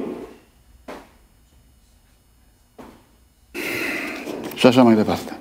[4.61, 5.39] Și așa mai departe.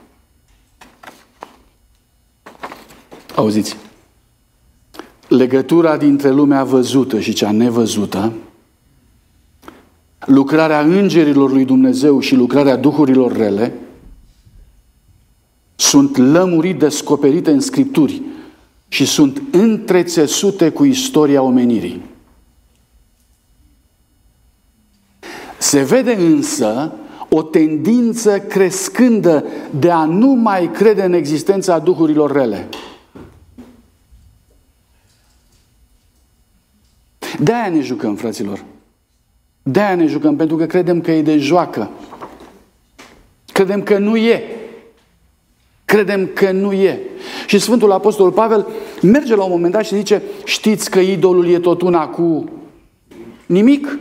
[3.34, 3.76] Auziți?
[5.28, 8.32] Legătura dintre lumea văzută și cea nevăzută
[10.26, 13.72] lucrarea îngerilor lui Dumnezeu și lucrarea duhurilor rele
[15.74, 18.22] sunt lămurit descoperite în Scripturi
[18.88, 22.02] și sunt întrețesute cu istoria omenirii.
[25.58, 26.94] Se vede însă
[27.30, 29.44] o tendință crescândă
[29.78, 32.68] de a nu mai crede în existența duhurilor rele.
[37.38, 38.64] De-aia ne jucăm, fraților.
[39.62, 41.90] De-aia ne jucăm, pentru că credem că e de joacă.
[43.52, 44.42] Credem că nu e.
[45.84, 47.00] Credem că nu e.
[47.46, 48.66] Și Sfântul Apostol Pavel
[49.02, 52.50] merge la un moment dat și zice, știți că idolul e tot una cu
[53.46, 53.98] nimic?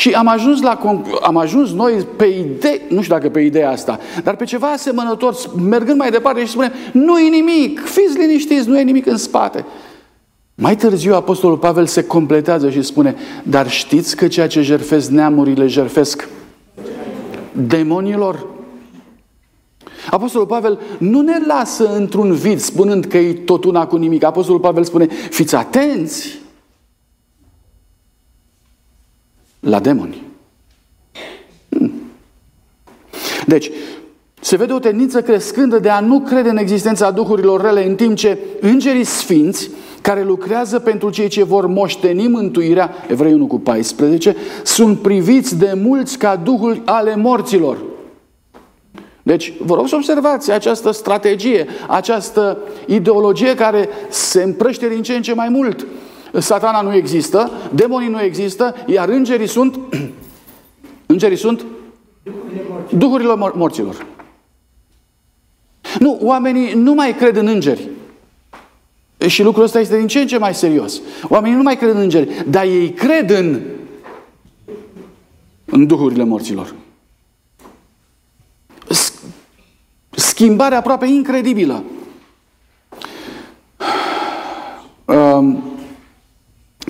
[0.00, 0.78] Și am ajuns, la,
[1.22, 5.34] am ajuns noi pe idee, nu știu dacă pe ideea asta, dar pe ceva asemănător,
[5.68, 9.64] mergând mai departe și spunem, nu e nimic, fiți liniștiți, nu e nimic în spate.
[10.54, 15.66] Mai târziu Apostolul Pavel se completează și spune, dar știți că ceea ce jerfesc neamurile
[15.66, 16.28] jerfesc
[17.52, 18.46] demonilor?
[20.10, 24.24] Apostolul Pavel nu ne lasă într-un vid spunând că e tot una cu nimic.
[24.24, 26.38] Apostolul Pavel spune, fiți atenți
[29.60, 30.22] la demoni.
[31.68, 31.92] Hmm.
[33.46, 33.70] Deci,
[34.40, 38.16] se vede o tendință crescândă de a nu crede în existența duhurilor rele, în timp
[38.16, 39.70] ce îngerii sfinți
[40.02, 45.72] care lucrează pentru cei ce vor moșteni mântuirea, Evrei 1 cu 14, sunt priviți de
[45.82, 47.78] mulți ca duhuri ale morților.
[49.22, 55.22] Deci, vă rog să observați această strategie, această ideologie care se împrăște din ce în
[55.22, 55.86] ce mai mult.
[56.38, 59.78] Satana nu există, demonii nu există, iar îngerii sunt
[61.06, 61.64] îngerii sunt
[62.90, 64.06] duhurile morților.
[65.98, 67.88] Nu, oamenii nu mai cred în îngeri.
[69.26, 71.00] Și lucrul ăsta este din ce în ce mai serios.
[71.28, 73.60] Oamenii nu mai cred în îngeri, dar ei cred în,
[75.64, 76.74] în duhurile morților.
[80.10, 81.84] Schimbare aproape incredibilă.
[85.04, 85.69] Um,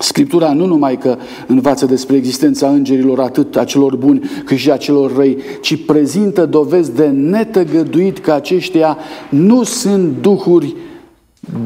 [0.01, 4.77] Scriptura nu numai că învață despre existența îngerilor atât a celor buni cât și a
[4.77, 8.97] celor răi, ci prezintă dovezi de netăgăduit că aceștia
[9.29, 10.75] nu sunt duhuri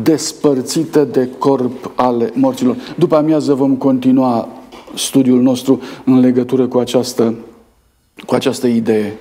[0.03, 2.75] despărțite de corp ale morților.
[2.97, 4.49] După amiază vom continua
[4.95, 7.35] studiul nostru în legătură cu această,
[8.25, 9.17] cu această idee.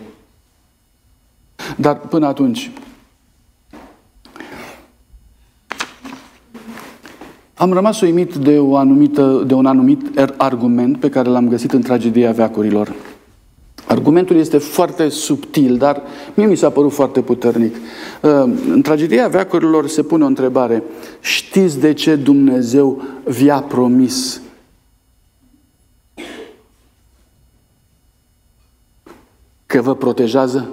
[1.77, 2.71] Dar până atunci,
[7.65, 11.73] am rămas uimit de, o anumită, de un anumit er, argument pe care l-am găsit
[11.73, 12.95] în tragedia veacurilor.
[13.87, 16.03] Argumentul este foarte subtil, dar
[16.35, 17.75] mie mi s-a părut foarte puternic.
[17.75, 18.31] Uh,
[18.71, 20.83] în tragedia veacurilor se pune o întrebare.
[21.21, 24.41] Știți de ce Dumnezeu vi-a promis
[29.67, 30.69] că vă protejează?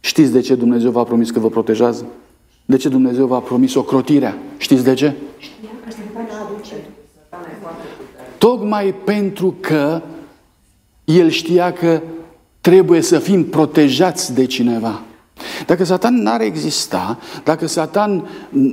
[0.00, 2.06] Știți de ce Dumnezeu v-a promis că vă protejează?
[2.64, 4.38] De ce Dumnezeu v-a promis ocrotirea?
[4.56, 5.14] Știți de ce?
[8.44, 10.02] Tocmai pentru că
[11.04, 12.00] el știa că
[12.60, 15.00] trebuie să fim protejați de cineva.
[15.66, 18.28] Dacă Satan n-ar exista, dacă Satan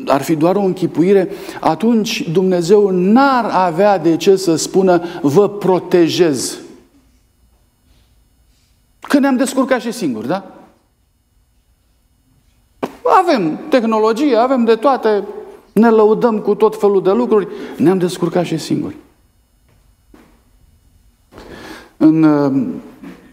[0.06, 6.58] ar fi doar o închipuire, atunci Dumnezeu n-ar avea de ce să spună vă protejez.
[9.02, 10.56] Că ne-am descurcat și singuri, da?
[13.22, 15.24] Avem tehnologie, avem de toate,
[15.72, 17.48] ne lăudăm cu tot felul de lucruri,
[17.78, 18.96] ne-am descurcat și singuri.
[22.04, 22.64] În uh,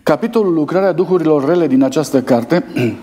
[0.03, 2.64] capitolul Lucrarea Duhurilor Rele din această carte,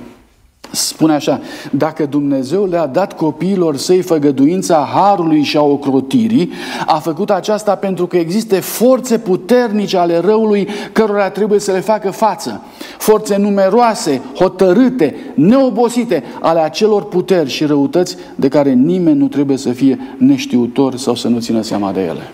[0.72, 1.40] spune așa,
[1.72, 6.52] dacă Dumnezeu le-a dat copiilor săi făgăduința harului și a ocrotirii,
[6.86, 12.12] a făcut aceasta pentru că există forțe puternice ale răului cărora trebuie să le facă
[12.12, 12.62] față.
[12.98, 19.72] Forțe numeroase, hotărâte, neobosite ale acelor puteri și răutăți de care nimeni nu trebuie să
[19.72, 22.32] fie neștiutor sau să nu țină seama de ele.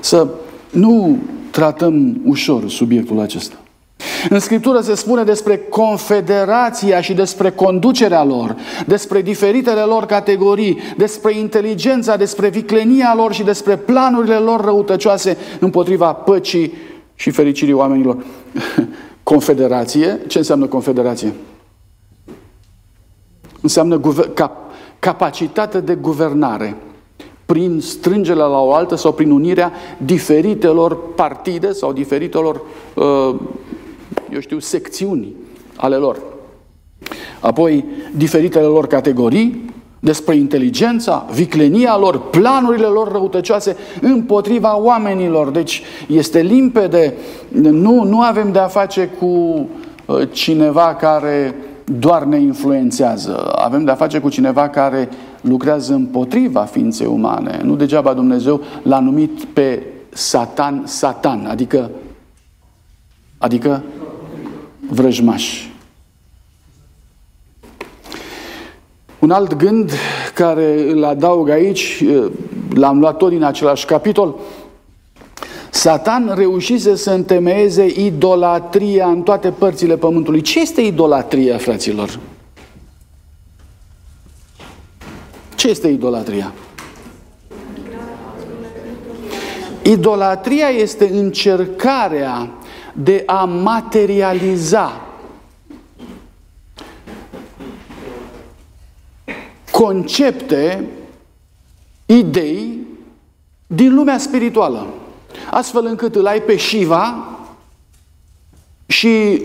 [0.00, 0.26] Să
[0.70, 1.18] nu
[1.50, 3.56] tratăm ușor subiectul acesta.
[4.28, 8.56] În Scriptură se spune despre confederația și despre conducerea lor,
[8.86, 16.12] despre diferitele lor categorii, despre inteligența, despre viclenia lor și despre planurile lor răutăcioase împotriva
[16.12, 16.72] păcii
[17.14, 18.24] și fericirii oamenilor.
[19.22, 21.32] Confederație, ce înseamnă confederație?
[23.60, 24.00] Înseamnă
[24.34, 24.56] cap,
[24.98, 26.76] capacitate de guvernare
[27.52, 32.60] prin strângerea la o altă sau prin unirea diferitelor partide sau diferitelor,
[32.94, 33.34] uh,
[34.32, 35.34] eu știu, secțiuni
[35.76, 36.18] ale lor.
[37.40, 37.84] Apoi,
[38.16, 45.50] diferitele lor categorii, despre inteligența, viclenia lor, planurile lor răutăcioase împotriva oamenilor.
[45.50, 47.14] Deci este limpede,
[47.48, 53.52] nu, nu avem de a face cu uh, cineva care doar ne influențează.
[53.56, 55.08] Avem de a face cu cineva care
[55.40, 57.60] lucrează împotriva ființei umane.
[57.64, 61.90] Nu degeaba Dumnezeu l-a numit pe Satan, Satan, adică,
[63.38, 63.82] adică
[64.90, 65.66] vrăjmaș.
[69.18, 69.92] Un alt gând
[70.34, 72.04] care îl adaug aici,
[72.74, 74.34] l-am luat tot din același capitol,
[75.70, 80.40] Satan reușise să întemeieze idolatria în toate părțile pământului.
[80.40, 82.18] Ce este idolatria, fraților?
[85.58, 86.52] Ce este idolatria?
[89.82, 92.50] Idolatria este încercarea
[92.92, 95.06] de a materializa
[99.70, 100.88] concepte,
[102.06, 102.78] idei
[103.66, 104.86] din lumea spirituală.
[105.50, 107.38] Astfel încât îl ai pe Shiva
[108.86, 109.42] și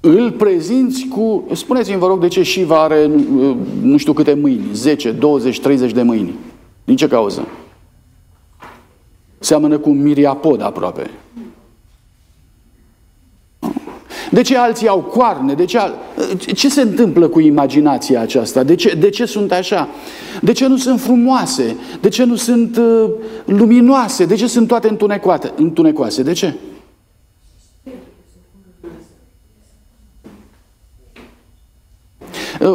[0.00, 1.44] îl prezinți cu...
[1.52, 3.10] Spuneți-mi, vă rog, de ce Shiva are
[3.82, 6.34] nu știu câte mâini, 10, 20, 30 de mâini.
[6.84, 7.48] Din ce cauză?
[9.38, 11.10] Seamănă cu un miriapod aproape.
[14.30, 15.54] De ce alții au coarne?
[15.54, 15.94] De ce, al...
[16.54, 18.62] ce se întâmplă cu imaginația aceasta?
[18.62, 19.88] De ce, de ce sunt așa?
[20.40, 21.76] De ce nu sunt frumoase?
[22.00, 23.10] De ce nu sunt uh,
[23.44, 24.24] luminoase?
[24.24, 24.96] De ce sunt toate
[25.56, 26.22] întunecoase?
[26.22, 26.54] De ce?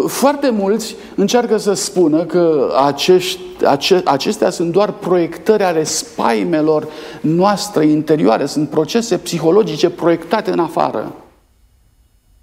[0.07, 6.87] Foarte mulți încearcă să spună că acești, ace, acestea sunt doar proiectări ale spaimelor
[7.21, 11.11] noastre interioare, sunt procese psihologice proiectate în afară.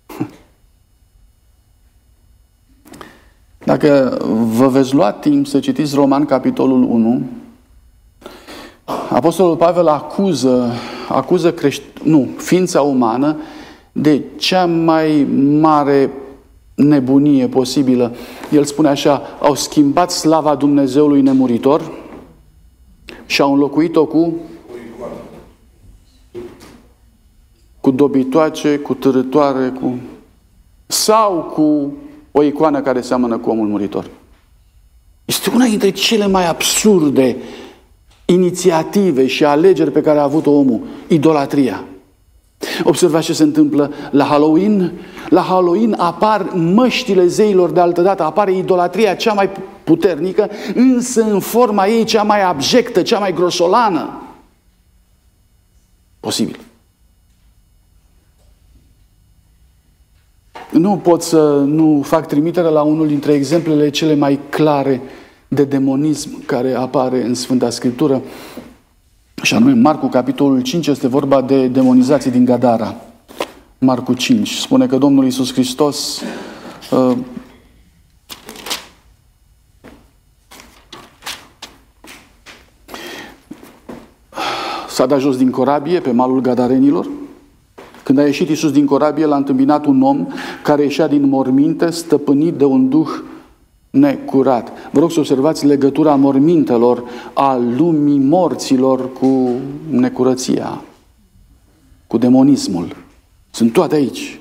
[3.65, 4.19] Dacă
[4.57, 7.23] vă veți lua timp să citiți Roman, capitolul 1,
[9.11, 10.73] Apostolul Pavel acuză,
[11.09, 13.37] acuză crești, nu, ființa umană
[13.93, 15.27] de cea mai
[15.61, 16.11] mare
[16.83, 18.15] nebunie posibilă.
[18.53, 21.93] El spune așa, au schimbat slava Dumnezeului nemuritor
[23.27, 24.33] și au înlocuit-o cu
[27.81, 29.95] cu dobitoace, cu târătoare, cu
[30.87, 31.93] sau cu
[32.31, 34.11] o icoană care seamănă cu omul muritor.
[35.25, 37.37] Este una dintre cele mai absurde
[38.25, 41.85] inițiative și alegeri pe care a avut omul, idolatria.
[42.85, 44.93] Observați ce se întâmplă la Halloween.
[45.31, 49.51] La Halloween apar măștile zeilor de altă dată, apare idolatria cea mai
[49.85, 54.23] puternică, însă în forma ei cea mai abjectă, cea mai grosolană.
[56.21, 56.61] Posibil.
[60.71, 65.01] Nu pot să nu fac trimitere la unul dintre exemplele cele mai clare
[65.49, 68.23] de demonism care apare în Sfânta Scriptură.
[69.43, 73.10] Și anume, Marcu, capitolul 5, este vorba de demonizații din Gadara.
[73.83, 76.23] Marcu 5 spune că Domnul Iisus Hristos
[76.91, 77.17] uh,
[84.89, 87.09] s-a dat jos din corabie pe malul Gadarenilor.
[88.03, 90.27] Când a ieșit Iisus din corabie, l-a întâmpinat un om
[90.63, 93.09] care ieșea din morminte, stăpânit de un duh
[93.91, 94.73] necurat.
[94.93, 99.51] Vă rog să observați legătura mormintelor a lumii morților cu
[99.91, 100.83] necurăția,
[102.07, 102.97] cu demonismul.
[103.51, 104.41] Sunt toate aici.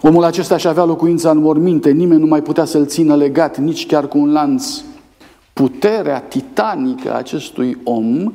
[0.00, 3.86] Omul acesta și avea locuința în morminte, nimeni nu mai putea să-l țină legat, nici
[3.86, 4.80] chiar cu un lanț.
[5.52, 8.32] Puterea titanică a acestui om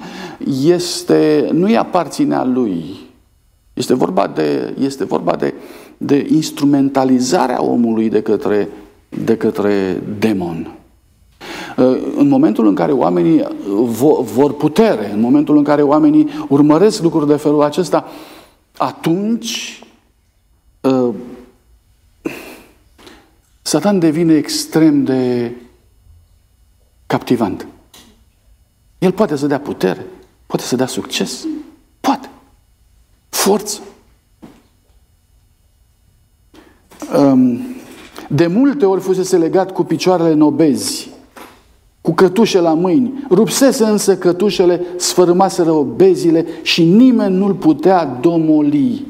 [0.63, 2.83] este, nu-i aparținea lui.
[3.73, 5.53] Este vorba de, este vorba de
[6.01, 8.69] de instrumentalizarea omului de către,
[9.23, 10.78] de către demon.
[11.79, 13.47] Uh, în momentul în care oamenii
[14.21, 18.07] vor putere, în momentul în care oamenii urmăresc lucruri de felul acesta,
[18.77, 19.83] atunci
[20.81, 21.13] uh,
[23.61, 25.51] Satan devine extrem de
[27.05, 27.67] captivant.
[28.97, 30.05] El poate să dea putere,
[30.45, 31.47] poate să dea succes,
[31.99, 32.29] poate,
[33.29, 33.79] forță.
[38.27, 41.08] de multe ori fusese legat cu picioarele nobezi,
[42.01, 43.25] cu cătușe la mâini.
[43.29, 49.05] Rupsese însă cătușele, sfărâmaseră obezile și nimeni nu-l putea domoli.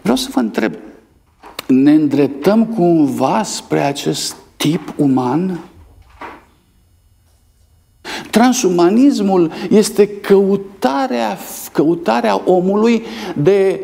[0.00, 0.74] Vreau să vă întreb,
[1.66, 5.60] ne îndreptăm cumva spre acest tip uman?
[8.30, 11.38] Transumanismul este căutarea,
[11.72, 13.02] căutarea omului
[13.42, 13.80] de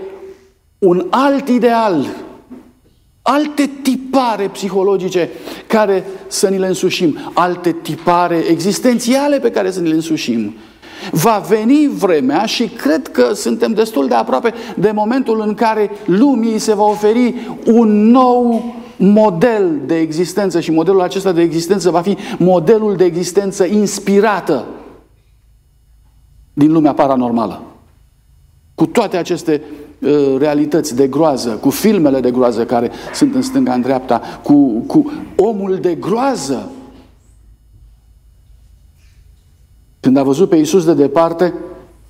[0.78, 2.06] un alt ideal,
[3.22, 3.70] alte
[4.12, 5.30] tipare psihologice
[5.66, 10.54] care să ni le însușim, alte tipare existențiale pe care să ni le însușim.
[11.10, 16.58] Va veni vremea și cred că suntem destul de aproape de momentul în care lumii
[16.58, 17.34] se va oferi
[17.66, 23.64] un nou model de existență și modelul acesta de existență va fi modelul de existență
[23.64, 24.66] inspirată
[26.52, 27.62] din lumea paranormală.
[28.74, 29.81] Cu toate aceste Uh,
[30.38, 35.12] realități de groază, cu filmele de groază care sunt în stânga, în dreapta, cu, cu
[35.36, 36.70] omul de groază.
[40.00, 41.54] Când a văzut pe Iisus de departe,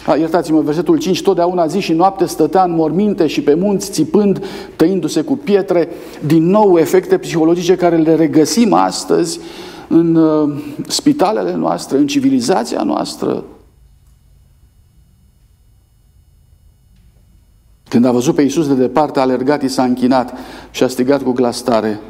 [0.07, 4.45] a, iertați-mă, versetul 5, totdeauna zi și noapte stătea în morminte și pe munți, țipând,
[4.77, 5.89] tăindu-se cu pietre,
[6.27, 9.41] din nou efecte psihologice care le regăsim astăzi
[9.89, 13.45] în uh, spitalele noastre, în civilizația noastră,
[17.93, 20.35] Când a văzut pe Iisus de departe, a alergat, i s-a închinat
[20.71, 22.01] și a strigat cu glas tare.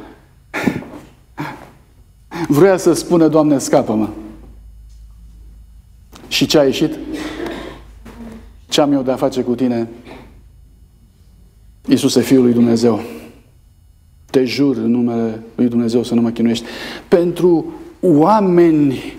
[2.47, 4.09] Vrea să spună, Doamne, scapă-mă.
[6.27, 6.97] Și ce a ieșit?
[8.67, 9.89] Ce am eu de a face cu tine?
[11.85, 12.99] Iisuse, Fiul lui Dumnezeu,
[14.25, 16.65] te jur în numele lui Dumnezeu să nu mă chinuiești.
[17.07, 17.65] Pentru
[18.01, 19.17] oameni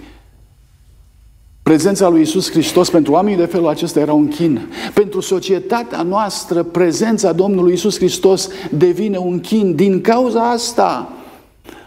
[1.65, 4.69] Prezența lui Isus Hristos pentru oamenii de felul acesta era un chin.
[4.95, 9.75] Pentru societatea noastră, prezența Domnului Isus Hristos devine un chin.
[9.75, 11.13] Din cauza asta,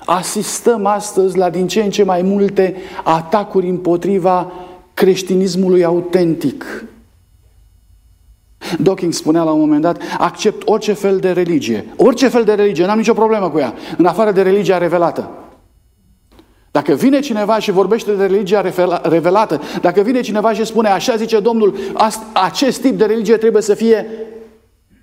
[0.06, 4.52] asistăm astăzi la din ce în ce mai multe atacuri împotriva
[4.94, 6.86] creștinismului autentic.
[8.80, 11.86] Dawkins spunea la un moment dat, accept orice fel de religie.
[11.98, 15.30] Orice fel de religie, n-am nicio problemă cu ea, în afară de religia revelată.
[16.78, 18.62] Dacă vine cineva și vorbește de religia
[19.02, 21.78] revelată, dacă vine cineva și spune așa zice Domnul,
[22.34, 24.08] acest tip de religie trebuie să fie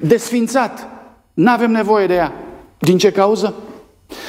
[0.00, 0.88] desfințat.
[1.32, 2.32] Nu avem nevoie de ea.
[2.78, 3.54] Din ce cauză?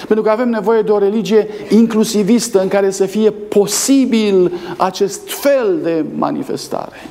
[0.07, 5.79] Pentru că avem nevoie de o religie inclusivistă în care să fie posibil acest fel
[5.83, 7.09] de manifestare.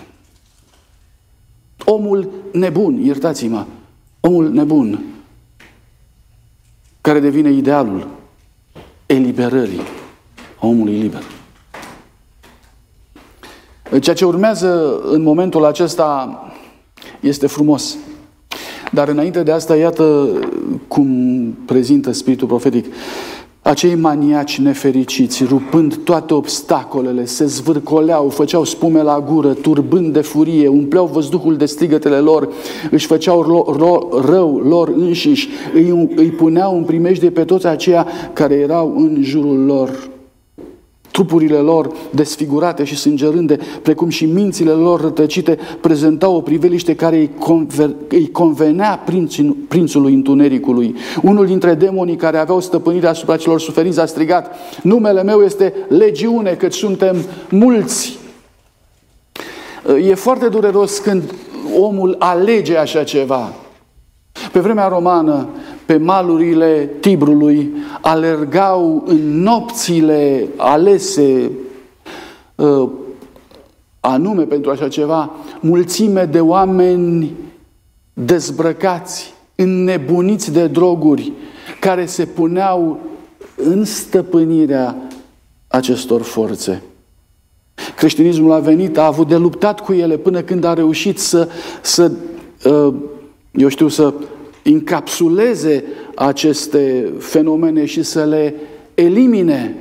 [1.85, 3.65] Omul nebun, iertați-mă,
[4.21, 5.05] omul nebun,
[7.01, 8.09] care devine idealul
[9.07, 10.03] eliberării
[10.65, 11.23] omului liber.
[14.01, 16.39] Ceea ce urmează în momentul acesta
[17.21, 17.97] este frumos.
[18.93, 20.27] Dar înainte de asta, iată
[20.89, 21.09] cum
[21.67, 22.87] prezintă Spiritul Profetic.
[23.63, 30.69] Acei maniaci nefericiți, rupând toate obstacolele, se zvârcoleau, făceau spume la gură, turbând de furie,
[30.69, 32.49] umpleau văzduhul de strigătele lor,
[32.91, 33.43] își făceau
[34.27, 39.65] rău lor înșiși, îi, îi puneau în primejdie pe toți aceia care erau în jurul
[39.65, 40.13] lor
[41.15, 47.31] trupurile lor desfigurate și sângerânde, precum și mințile lor rătăcite, prezentau o priveliște care îi,
[47.39, 50.95] conver, îi convenea prințin, prințului întunericului.
[51.23, 56.51] Unul dintre demonii care aveau stăpânire asupra celor suferinți a strigat, numele meu este legiune,
[56.51, 57.17] că suntem
[57.51, 58.19] mulți.
[60.09, 61.35] E foarte dureros când
[61.79, 63.53] omul alege așa ceva.
[64.53, 65.49] Pe vremea romană,
[65.87, 71.51] pe malurile Tibrului, alergau în nopțile alese
[72.55, 72.89] uh,
[74.01, 75.31] anume pentru așa ceva,
[75.61, 77.33] mulțime de oameni
[78.13, 81.33] dezbrăcați, înnebuniți de droguri,
[81.81, 82.99] care se puneau
[83.57, 84.97] în stăpânirea
[85.67, 86.83] acestor forțe.
[87.97, 91.49] Creștinismul a venit, a avut de luptat cu ele până când a reușit să,
[91.83, 92.13] să
[92.65, 92.95] uh,
[93.53, 94.15] eu știu, să
[94.65, 95.85] încapsuleze
[96.15, 98.55] aceste fenomene și să le
[98.95, 99.75] elimine.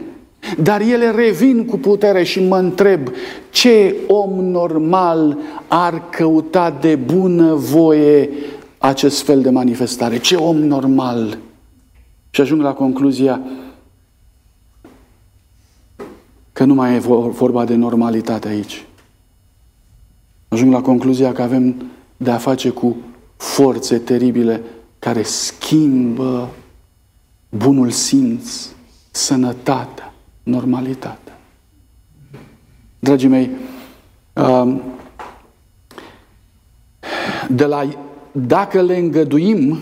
[0.62, 3.10] Dar ele revin cu putere și mă întreb
[3.50, 8.30] ce om normal ar căuta de bună voie
[8.78, 10.18] acest fel de manifestare?
[10.18, 11.38] Ce om normal?
[12.30, 13.42] Și ajung la concluzia
[16.54, 18.86] că nu mai e vorba de normalitate aici.
[20.48, 22.96] Ajung la concluzia că avem de a face cu
[23.38, 24.62] forțe teribile
[25.04, 26.50] care schimbă
[27.50, 28.68] bunul simț,
[29.12, 31.40] sănătatea, normalitatea.
[33.00, 33.50] Dragii mei,
[34.34, 34.82] um,
[37.50, 37.90] de la,
[38.32, 39.80] dacă le îngăduim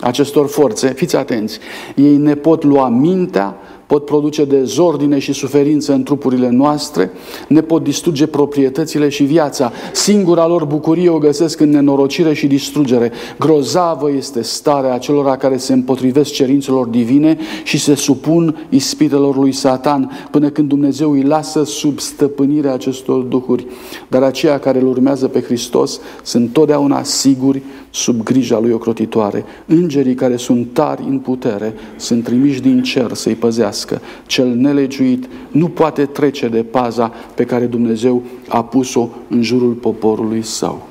[0.00, 1.58] acestor forțe, fiți atenți,
[1.96, 3.56] ei ne pot lua mintea,
[3.92, 7.10] pot produce dezordine și suferință în trupurile noastre,
[7.48, 9.72] ne pot distruge proprietățile și viața.
[9.92, 13.12] Singura lor bucurie o găsesc în nenorocire și distrugere.
[13.38, 20.10] Grozavă este starea acelora care se împotrivesc cerințelor divine și se supun ispitelor lui Satan,
[20.30, 23.66] până când Dumnezeu îi lasă sub stăpânirea acestor duhuri.
[24.08, 29.44] Dar aceia care îl urmează pe Hristos sunt totdeauna siguri sub grija lui ocrotitoare.
[29.66, 33.80] Îngerii care sunt tari în putere sunt trimiși din cer să-i păzească.
[34.26, 40.42] Cel nelegiuit nu poate trece de paza pe care Dumnezeu a pus-o în jurul poporului
[40.42, 40.86] său.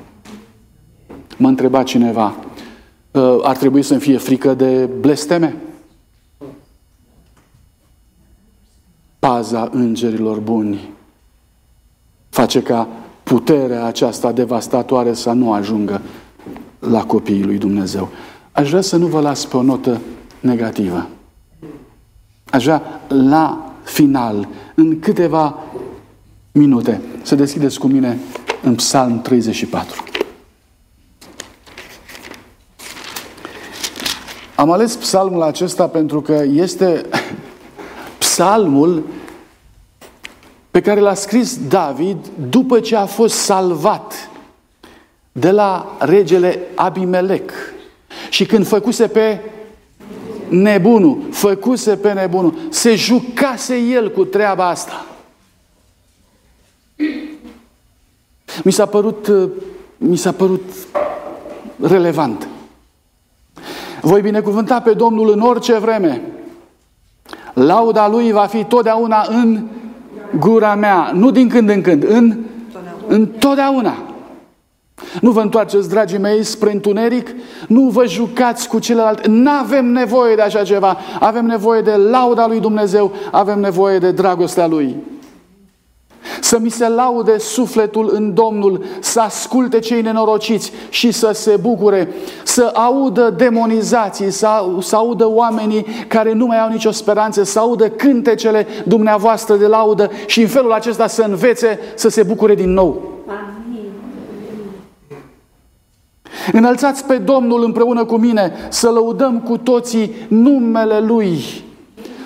[1.37, 2.35] Mă întreba cineva,
[3.15, 5.55] ă, ar trebui să-mi fie frică de blesteme?
[9.19, 10.89] Paza îngerilor buni
[12.29, 12.87] face ca
[13.23, 16.01] puterea aceasta devastatoare să nu ajungă
[16.79, 18.09] la copiii lui Dumnezeu.
[18.51, 20.01] Aș vrea să nu vă las pe o notă
[20.39, 21.07] negativă.
[22.51, 25.57] Aș vrea la final, în câteva
[26.51, 28.19] minute, să deschideți cu mine
[28.61, 30.03] în Psalm 34.
[34.55, 37.05] Am ales psalmul acesta pentru că este
[38.17, 39.03] psalmul
[40.71, 42.17] pe care l-a scris David
[42.49, 44.29] după ce a fost salvat
[45.31, 47.51] de la regele Abimelec.
[48.29, 49.39] Și când făcuse pe
[50.51, 55.05] nebunul, făcuse pe nebunul, se jucase el cu treaba asta.
[58.63, 59.31] Mi s-a părut,
[59.97, 60.69] mi s-a părut
[61.81, 62.47] relevant.
[64.01, 66.21] Voi binecuvânta pe Domnul în orice vreme.
[67.53, 69.67] Lauda lui va fi totdeauna în
[70.39, 71.11] gura mea.
[71.13, 72.37] Nu din când în când, în
[73.07, 74.11] întotdeauna.
[75.21, 77.29] Nu vă întoarceți, dragii mei, spre întuneric,
[77.67, 79.27] nu vă jucați cu celălalt.
[79.27, 80.97] Nu avem nevoie de așa ceva.
[81.19, 84.95] Avem nevoie de lauda lui Dumnezeu, avem nevoie de dragostea lui.
[86.41, 92.13] Să mi se laude sufletul în Domnul, să asculte cei nenorociți și să se bucure,
[92.43, 94.47] să audă demonizații, să,
[94.79, 100.09] să audă oamenii care nu mai au nicio speranță, să audă cântecele dumneavoastră de laudă
[100.25, 103.11] și în felul acesta să învețe să se bucure din nou.
[106.51, 111.43] Înălțați pe Domnul împreună cu mine, să lăudăm cu toții numele Lui.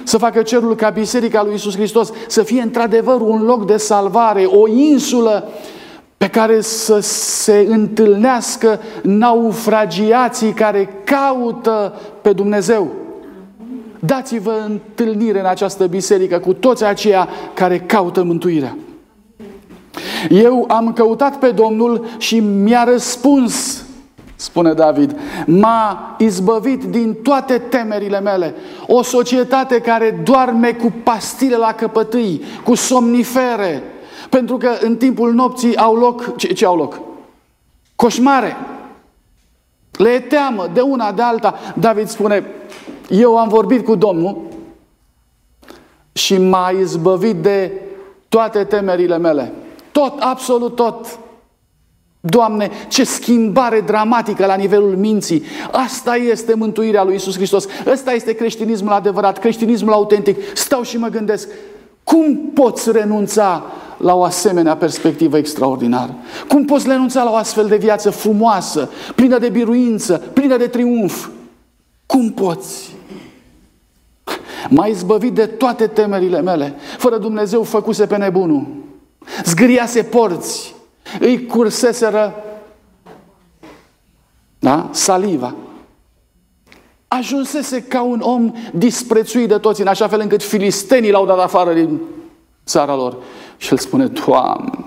[0.04, 4.44] Să facă cerul ca Biserica lui Isus Hristos să fie într-adevăr un loc de salvare,
[4.46, 5.50] o insulă
[6.18, 12.88] pe care să se întâlnească naufragiații care caută pe Dumnezeu.
[14.00, 18.78] Dați-vă întâlnire în această biserică cu toți aceia care caută mântuirea.
[20.30, 23.85] Eu am căutat pe Domnul și mi-a răspuns
[24.36, 25.16] spune David,
[25.46, 28.56] m-a izbăvit din toate temerile mele.
[28.88, 33.84] O societate care doarme cu pastile la căpătâi, cu somnifere,
[34.30, 37.00] pentru că în timpul nopții au loc, ce, ce au loc?
[37.96, 38.58] Coșmare.
[39.92, 41.60] Le e teamă de una, de alta.
[41.76, 42.46] David spune,
[43.10, 44.42] eu am vorbit cu Domnul
[46.14, 47.72] și m-a izbăvit de
[48.30, 49.54] toate temerile mele.
[49.92, 51.20] Tot, absolut tot.
[52.30, 55.44] Doamne, ce schimbare dramatică la nivelul minții.
[55.72, 57.66] Asta este mântuirea lui Isus Hristos.
[57.86, 60.38] Ăsta este creștinismul adevărat, creștinismul autentic.
[60.58, 61.50] Stau și mă gândesc,
[62.04, 63.64] cum poți renunța
[63.98, 66.16] la o asemenea perspectivă extraordinară?
[66.48, 71.28] Cum poți renunța la o astfel de viață frumoasă, plină de biruință, plină de triumf?
[72.06, 72.96] Cum poți?
[74.70, 76.76] M-a izbăvit de toate temerile mele.
[76.98, 78.68] Fără Dumnezeu făcuse pe nebunul.
[79.44, 80.75] Zgâriase porți.
[81.20, 82.34] Îi curseseră
[84.60, 84.90] da?
[84.92, 85.56] saliva.
[87.08, 91.74] Ajunsese ca un om disprețuit de toți, în așa fel încât filistenii l-au dat afară
[91.74, 92.00] din
[92.66, 93.18] țara lor.
[93.58, 94.86] Și el spune, Doamne,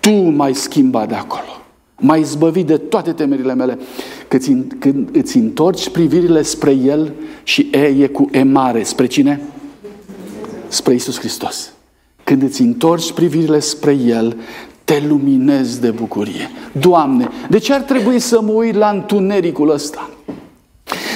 [0.00, 1.60] Tu m-ai schimbat de acolo.
[1.96, 3.78] M-ai izbăvit de toate temerile mele.
[4.78, 7.12] Când îți întorci privirile spre El
[7.42, 9.40] și E e cu E mare, spre cine?
[10.68, 11.72] Spre Isus Hristos.
[12.30, 14.36] Când îți întorci privirile spre El,
[14.84, 16.50] te luminezi de bucurie.
[16.72, 20.10] Doamne, de ce ar trebui să mă uit la întunericul ăsta?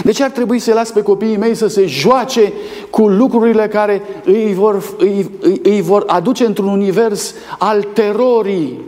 [0.03, 2.53] De ce ar trebui să las pe copiii mei să se joace
[2.91, 8.81] cu lucrurile care îi vor, îi, îi, îi vor aduce într-un univers al terorii?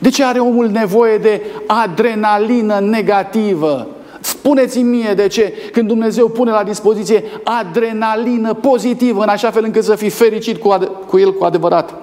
[0.00, 3.95] De ce are omul nevoie de adrenalină negativă?
[4.26, 9.84] Spuneți-mi mie de ce, când Dumnezeu pune la dispoziție adrenalină pozitivă, în așa fel încât
[9.84, 11.94] să fii fericit cu, ad- cu El cu adevărat.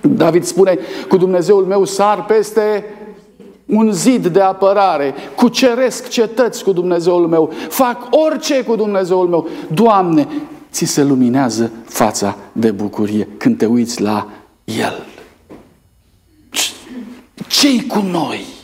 [0.00, 0.78] David spune,
[1.08, 2.84] cu Dumnezeul meu sar peste
[3.66, 9.48] un zid de apărare, cuceresc cetăți cu Dumnezeul meu, fac orice cu Dumnezeul meu.
[9.72, 10.28] Doamne,
[10.72, 14.28] ți se luminează fața de bucurie când te uiți la
[14.64, 15.06] El.
[17.48, 18.55] Ce-i cu noi?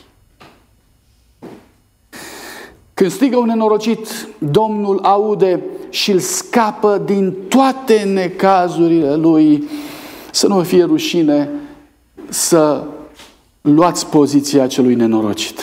[2.95, 9.69] Când strigă un nenorocit, Domnul aude și îl scapă din toate necazurile lui.
[10.31, 11.49] Să nu fie rușine
[12.29, 12.85] să
[13.61, 15.61] luați poziția celui nenorocit.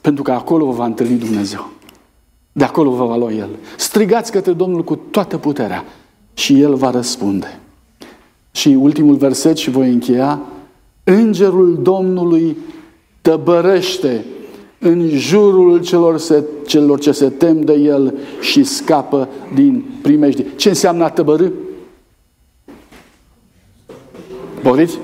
[0.00, 1.68] Pentru că acolo vă va întâlni Dumnezeu.
[2.52, 3.48] De acolo vă va lua El.
[3.76, 5.84] Strigați către Domnul cu toată puterea
[6.34, 7.60] și El va răspunde.
[8.50, 10.40] Și ultimul verset și voi încheia.
[11.04, 12.56] Îngerul Domnului
[13.20, 14.24] tăbărăște
[14.78, 20.46] în jurul celor, se, celor ce se tem de el și scapă din primejdie.
[20.56, 21.46] Ce înseamnă a tăbărâ?
[24.62, 24.98] Poriți?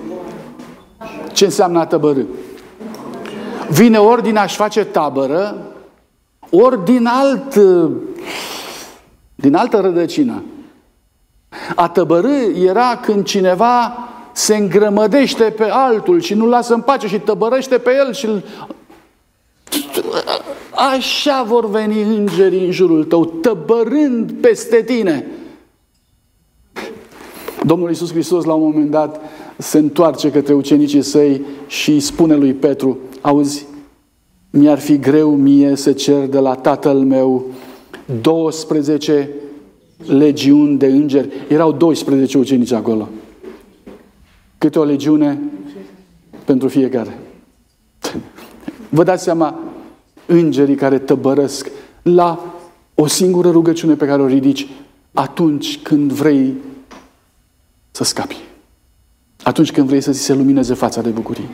[1.32, 2.22] Ce înseamnă a tăbărâ?
[3.70, 5.72] Vine ori din a-și face tabără,
[6.50, 7.54] ori din alt,
[9.34, 10.42] din altă rădăcină.
[11.74, 13.98] A tăbărâ era când cineva
[14.32, 18.42] se îngrămădește pe altul și nu lasă în pace și tăbărăște pe el și îl
[20.74, 25.26] Așa vor veni îngerii în jurul tău, tăbărând peste tine.
[27.66, 29.20] Domnul Iisus Hristos la un moment dat
[29.58, 33.66] se întoarce către ucenicii săi și spune lui Petru, auzi,
[34.50, 37.44] mi-ar fi greu mie să cer de la tatăl meu
[38.20, 39.30] 12
[40.06, 41.28] legiuni de îngeri.
[41.48, 43.08] Erau 12 ucenici acolo.
[44.58, 45.38] Câte o legiune
[46.44, 47.18] pentru fiecare.
[48.94, 49.58] Vă dați seama,
[50.26, 51.70] îngerii care tăbărăsc
[52.02, 52.54] la
[52.94, 54.68] o singură rugăciune pe care o ridici
[55.12, 56.54] atunci când vrei
[57.90, 58.36] să scapi.
[59.42, 61.48] Atunci când vrei să ți se lumineze fața de bucurie.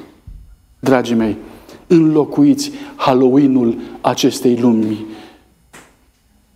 [0.80, 1.36] Dragii mei,
[1.86, 5.07] înlocuiți Halloween-ul acestei lumi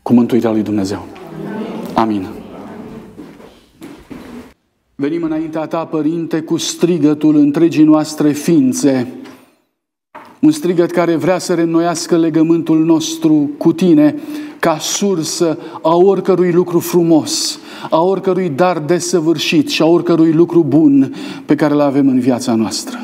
[0.02, 1.06] cu mântuirea lui Dumnezeu.
[1.94, 2.26] Amin.
[4.94, 9.23] Venim înaintea ta, Părinte, cu strigătul întregii noastre ființe,
[10.44, 14.14] un strigăt care vrea să reînnoiască legământul nostru cu tine
[14.58, 17.58] ca sursă a oricărui lucru frumos,
[17.90, 21.14] a oricărui dar desăvârșit și a oricărui lucru bun
[21.46, 22.98] pe care îl avem în viața noastră.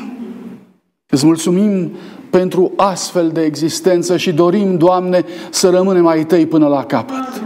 [1.13, 1.91] Îți mulțumim
[2.29, 7.41] pentru astfel de existență și dorim, Doamne, să rămânem ai Tăi până la capăt.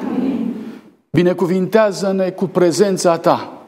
[1.11, 3.67] Binecuvintează-ne cu prezența Ta.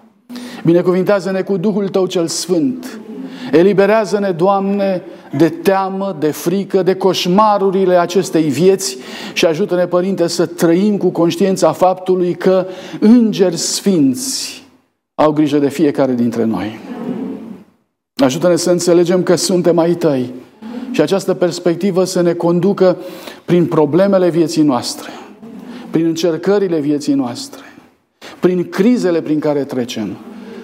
[0.63, 2.99] Binecuvintează-ne cu Duhul Tău cel Sfânt.
[3.51, 5.01] Eliberează-ne, Doamne,
[5.37, 8.97] de teamă, de frică, de coșmarurile acestei vieți
[9.33, 12.65] și ajută-ne, Părinte, să trăim cu conștiința faptului că
[12.99, 14.63] îngeri sfinți
[15.15, 16.79] au grijă de fiecare dintre noi.
[18.15, 20.33] Ajută-ne să înțelegem că suntem ai Tăi
[20.91, 22.97] Și această perspectivă să ne conducă
[23.45, 25.09] prin problemele vieții noastre,
[25.89, 27.61] prin încercările vieții noastre,
[28.39, 30.17] prin crizele prin care trecem.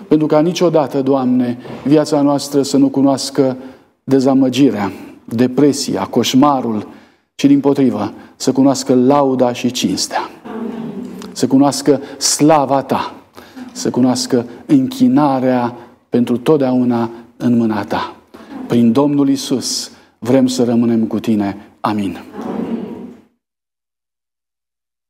[0.07, 3.57] Pentru ca niciodată, Doamne, viața noastră să nu cunoască
[4.03, 4.91] dezamăgirea,
[5.25, 6.87] depresia, coșmarul,
[7.35, 10.29] ci din potrivă să cunoască lauda și cinstea.
[11.31, 13.13] Să cunoască slava Ta,
[13.71, 15.75] să cunoască închinarea
[16.09, 18.15] pentru totdeauna în mâna Ta.
[18.67, 21.57] Prin Domnul Isus vrem să rămânem cu Tine.
[21.79, 22.17] Amin.